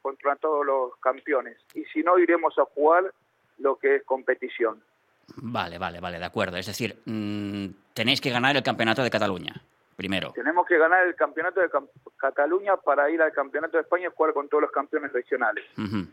contra 0.00 0.36
todos 0.36 0.64
los 0.64 0.96
campeones. 0.96 1.58
Y 1.74 1.84
si 1.86 2.02
no, 2.02 2.18
iremos 2.18 2.58
a 2.58 2.64
jugar 2.64 3.12
lo 3.58 3.76
que 3.76 3.96
es 3.96 4.04
competición. 4.04 4.82
Vale, 5.36 5.78
vale, 5.78 6.00
vale, 6.00 6.18
de 6.18 6.24
acuerdo. 6.24 6.56
Es 6.56 6.66
decir, 6.66 6.96
mmm, 7.04 7.66
tenéis 7.94 8.20
que 8.20 8.30
ganar 8.30 8.56
el 8.56 8.62
campeonato 8.62 9.02
de 9.02 9.10
Cataluña, 9.10 9.54
primero. 9.96 10.32
Tenemos 10.32 10.66
que 10.66 10.78
ganar 10.78 11.06
el 11.06 11.14
campeonato 11.14 11.60
de 11.60 11.70
Cataluña 12.16 12.76
para 12.76 13.10
ir 13.10 13.22
al 13.22 13.32
campeonato 13.32 13.76
de 13.76 13.82
España 13.82 14.08
y 14.08 14.16
jugar 14.16 14.34
con 14.34 14.48
todos 14.48 14.62
los 14.62 14.72
campeones 14.72 15.12
regionales. 15.12 15.64
Uh 15.76 15.82
-huh 15.82 16.08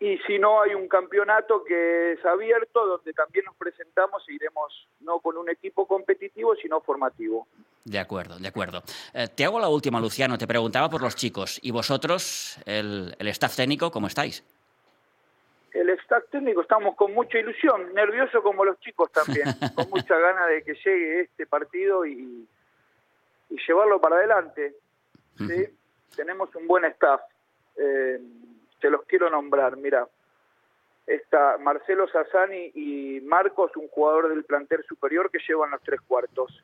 y 0.00 0.16
si 0.26 0.38
no 0.38 0.62
hay 0.62 0.74
un 0.74 0.88
campeonato 0.88 1.62
que 1.62 2.12
es 2.12 2.24
abierto 2.24 2.86
donde 2.86 3.12
también 3.12 3.44
nos 3.44 3.54
presentamos 3.56 4.26
e 4.28 4.32
iremos 4.32 4.88
no 5.00 5.20
con 5.20 5.36
un 5.36 5.50
equipo 5.50 5.86
competitivo 5.86 6.56
sino 6.56 6.80
formativo. 6.80 7.46
De 7.84 7.98
acuerdo, 7.98 8.38
de 8.38 8.48
acuerdo. 8.48 8.82
Eh, 9.14 9.28
te 9.34 9.44
hago 9.44 9.58
la 9.58 9.68
última, 9.68 10.00
Luciano. 10.00 10.36
Te 10.36 10.46
preguntaba 10.46 10.90
por 10.90 11.00
los 11.02 11.16
chicos. 11.16 11.58
¿Y 11.62 11.70
vosotros, 11.70 12.58
el, 12.66 13.14
el 13.18 13.28
staff 13.28 13.56
técnico, 13.56 13.90
cómo 13.90 14.06
estáis? 14.06 14.44
El 15.72 15.88
staff 15.90 16.24
técnico 16.30 16.62
estamos 16.62 16.94
con 16.96 17.14
mucha 17.14 17.38
ilusión, 17.38 17.94
nervioso 17.94 18.42
como 18.42 18.64
los 18.64 18.78
chicos 18.80 19.10
también, 19.12 19.44
con 19.74 19.88
mucha 19.88 20.18
gana 20.18 20.46
de 20.46 20.62
que 20.62 20.74
llegue 20.74 21.20
este 21.22 21.46
partido 21.46 22.04
y, 22.04 22.46
y 23.50 23.56
llevarlo 23.66 24.00
para 24.00 24.16
adelante. 24.16 24.74
¿sí? 25.38 25.44
Uh 25.44 25.46
-huh. 25.46 25.70
Tenemos 26.16 26.54
un 26.56 26.66
buen 26.66 26.84
staff. 26.86 27.20
Eh, 27.76 28.20
te 28.80 28.90
los 28.90 29.02
quiero 29.04 29.30
nombrar, 29.30 29.76
mira, 29.76 30.06
está 31.06 31.56
Marcelo 31.58 32.08
Sassani 32.08 32.72
y 32.74 33.20
Marcos, 33.22 33.76
un 33.76 33.88
jugador 33.88 34.28
del 34.28 34.44
plantel 34.44 34.84
superior 34.84 35.30
que 35.30 35.38
llevan 35.46 35.70
los 35.70 35.82
tres 35.82 36.00
cuartos. 36.00 36.62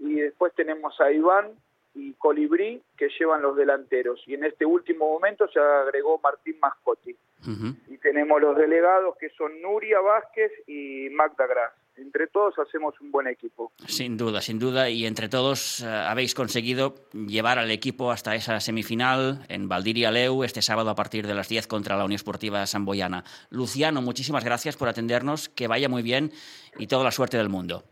Y 0.00 0.14
después 0.14 0.52
tenemos 0.54 0.98
a 1.00 1.12
Iván 1.12 1.52
y 1.94 2.12
Colibrí 2.14 2.82
que 2.96 3.08
llevan 3.18 3.42
los 3.42 3.56
delanteros. 3.56 4.22
Y 4.26 4.34
en 4.34 4.44
este 4.44 4.64
último 4.64 5.08
momento 5.10 5.48
se 5.48 5.60
agregó 5.60 6.20
Martín 6.22 6.56
Mascotti. 6.60 7.12
Uh 7.12 7.50
-huh. 7.50 7.76
Y 7.88 7.98
tenemos 7.98 8.40
los 8.40 8.56
delegados 8.56 9.16
que 9.18 9.30
son 9.30 9.60
Nuria 9.60 10.00
Vázquez 10.00 10.52
y 10.66 11.08
Magda 11.10 11.46
Gras. 11.46 11.72
Entre 11.96 12.28
todos 12.28 12.58
hacemos 12.58 12.98
un 13.00 13.10
buen 13.10 13.26
equipo. 13.26 13.72
Sin 13.86 14.16
duda, 14.16 14.40
sin 14.40 14.58
duda. 14.58 14.88
Y 14.88 15.04
entre 15.04 15.28
todos 15.28 15.80
uh, 15.80 15.86
habéis 15.86 16.34
conseguido 16.34 16.94
llevar 17.12 17.58
al 17.58 17.70
equipo 17.70 18.10
hasta 18.10 18.34
esa 18.34 18.58
semifinal 18.60 19.44
en 19.48 19.68
Valdiria 19.68 20.10
Leu 20.10 20.42
este 20.44 20.62
sábado 20.62 20.88
a 20.88 20.94
partir 20.94 21.26
de 21.26 21.34
las 21.34 21.48
10 21.48 21.66
contra 21.66 21.96
la 21.98 22.04
Unión 22.04 22.16
Esportiva 22.16 22.64
Samboyana. 22.66 23.24
Luciano, 23.50 24.00
muchísimas 24.00 24.44
gracias 24.44 24.76
por 24.76 24.88
atendernos. 24.88 25.50
Que 25.50 25.66
vaya 25.66 25.90
muy 25.90 26.02
bien 26.02 26.32
y 26.78 26.86
toda 26.86 27.04
la 27.04 27.10
suerte 27.10 27.36
del 27.36 27.50
mundo. 27.50 27.84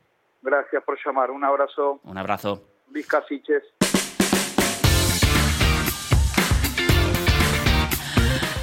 Gracias 0.49 0.83
por 0.83 0.97
llamar. 1.05 1.31
Un 1.31 1.45
abrazo. 1.45 2.01
Un 2.05 2.17
abrazo. 2.17 2.63
Visca 2.89 3.23
Siches. 3.29 3.63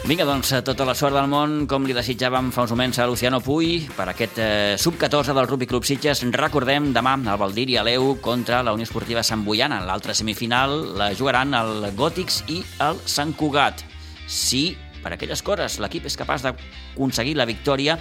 Vinga, 0.06 0.26
doncs, 0.26 0.52
tota 0.65 0.86
la 0.86 0.95
sort 0.98 1.13
del 1.17 1.30
món, 1.30 1.54
com 1.69 1.86
li 1.86 1.93
desitjàvem 1.93 2.52
fa 2.54 2.65
uns 2.65 2.74
moments 2.74 3.00
a 3.02 3.06
Luciano 3.10 3.39
Puy, 3.41 3.88
per 3.98 4.08
aquest 4.12 4.38
eh, 4.41 4.76
sub-14 4.82 5.34
del 5.34 5.48
Rugby 5.48 5.65
Club 5.69 5.86
Sitges. 5.86 6.24
Recordem, 6.34 6.91
demà, 6.93 7.15
al 7.17 7.39
Valdir 7.41 7.67
i 7.74 7.78
l'Eu 7.86 8.15
contra 8.21 8.63
la 8.65 8.74
Unió 8.74 8.86
Esportiva 8.86 9.21
Sant 9.26 9.45
Boiana. 9.45 9.82
L'altra 9.86 10.13
semifinal 10.17 10.98
la 10.98 11.12
jugaran 11.13 11.54
el 11.58 11.89
Gòtics 11.98 12.43
i 12.50 12.63
el 12.86 13.02
Sant 13.06 13.34
Cugat. 13.38 13.86
Si, 14.26 14.71
per 15.04 15.13
aquelles 15.13 15.41
coses, 15.45 15.78
l'equip 15.82 16.06
és 16.10 16.17
capaç 16.17 16.45
d'aconseguir 16.45 17.38
la 17.38 17.50
victòria 17.50 17.98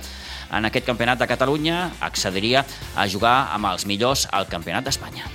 en 0.50 0.68
aquest 0.68 0.86
campionat 0.86 1.18
de 1.18 1.30
Catalunya, 1.30 1.90
accediria 2.00 2.64
a 2.96 3.08
jugar 3.08 3.50
amb 3.54 3.72
els 3.72 3.86
millors 3.86 4.28
al 4.32 4.48
Campionat 4.50 4.84
d'Espanya. 4.84 5.30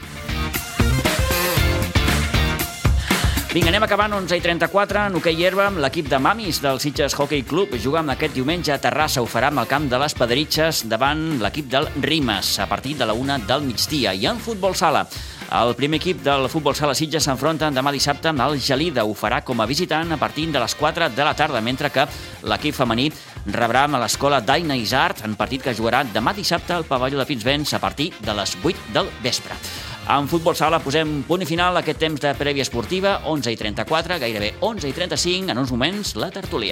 Vinga, 3.50 3.72
anem 3.72 3.82
acabant 3.82 4.14
11 4.14 4.38
i 4.38 4.42
34 4.46 5.08
en 5.10 5.16
hoquei 5.18 5.40
herba 5.42 5.64
amb 5.66 5.80
l'equip 5.82 6.06
de 6.06 6.20
Mamis 6.22 6.60
del 6.62 6.78
Sitges 6.78 7.16
Hockey 7.18 7.42
Club. 7.42 7.72
Juga 7.82 8.04
amb 8.04 8.14
aquest 8.14 8.36
diumenge 8.38 8.70
a 8.70 8.78
Terrassa. 8.78 9.24
Ho 9.24 9.26
farà 9.26 9.50
amb 9.50 9.64
el 9.64 9.72
camp 9.72 9.88
de 9.90 9.98
les 9.98 10.14
Pedritxes 10.14 10.84
davant 10.86 11.40
l'equip 11.42 11.66
del 11.72 11.90
Rimes 11.98 12.60
a 12.62 12.68
partir 12.70 12.94
de 13.00 13.08
la 13.10 13.18
una 13.18 13.40
del 13.42 13.66
migdia. 13.66 14.14
I 14.14 14.30
en 14.30 14.38
futbol 14.38 14.78
sala, 14.78 15.08
el 15.50 15.74
primer 15.74 15.98
equip 15.98 16.20
del 16.22 16.46
futbol 16.46 16.76
sala 16.78 16.94
Sitges 16.94 17.26
s'enfronta 17.26 17.72
demà 17.74 17.90
dissabte 17.90 18.30
amb 18.30 18.44
el 18.46 18.60
Gelida. 18.62 19.02
Ho 19.02 19.16
farà 19.18 19.40
com 19.42 19.58
a 19.58 19.66
visitant 19.66 20.14
a 20.14 20.20
partir 20.22 20.46
de 20.54 20.62
les 20.62 20.76
4 20.78 21.10
de 21.10 21.26
la 21.26 21.34
tarda, 21.34 21.62
mentre 21.62 21.90
que 21.90 22.06
l'equip 22.46 22.78
femení 22.78 23.08
rebrà 23.50 23.88
a 23.88 24.02
l'escola 24.04 24.44
Daina 24.46 24.78
Isart 24.78 25.24
en 25.26 25.34
partit 25.40 25.64
que 25.66 25.74
jugarà 25.74 26.04
demà 26.06 26.36
dissabte 26.38 26.76
al 26.76 26.86
pavelló 26.86 27.18
de 27.18 27.26
Pinsbens 27.26 27.74
a 27.74 27.80
partir 27.80 28.12
de 28.20 28.36
les 28.38 28.58
8 28.62 28.94
del 28.94 29.10
vespre. 29.24 29.58
En 30.10 30.26
futbol 30.30 30.56
sala 30.58 30.80
posem 30.82 31.20
punt 31.26 31.42
i 31.42 31.50
final 31.50 31.76
a 31.78 31.82
aquest 31.84 32.00
temps 32.02 32.22
de 32.22 32.32
prèvia 32.38 32.66
esportiva, 32.66 33.20
11 33.30 33.52
i 33.54 33.58
34, 33.58 34.18
gairebé 34.22 34.56
11 34.60 34.90
i 34.90 34.94
35, 34.94 35.52
en 35.52 35.58
uns 35.62 35.70
moments 35.74 36.16
la 36.18 36.30
tertúlia. 36.34 36.68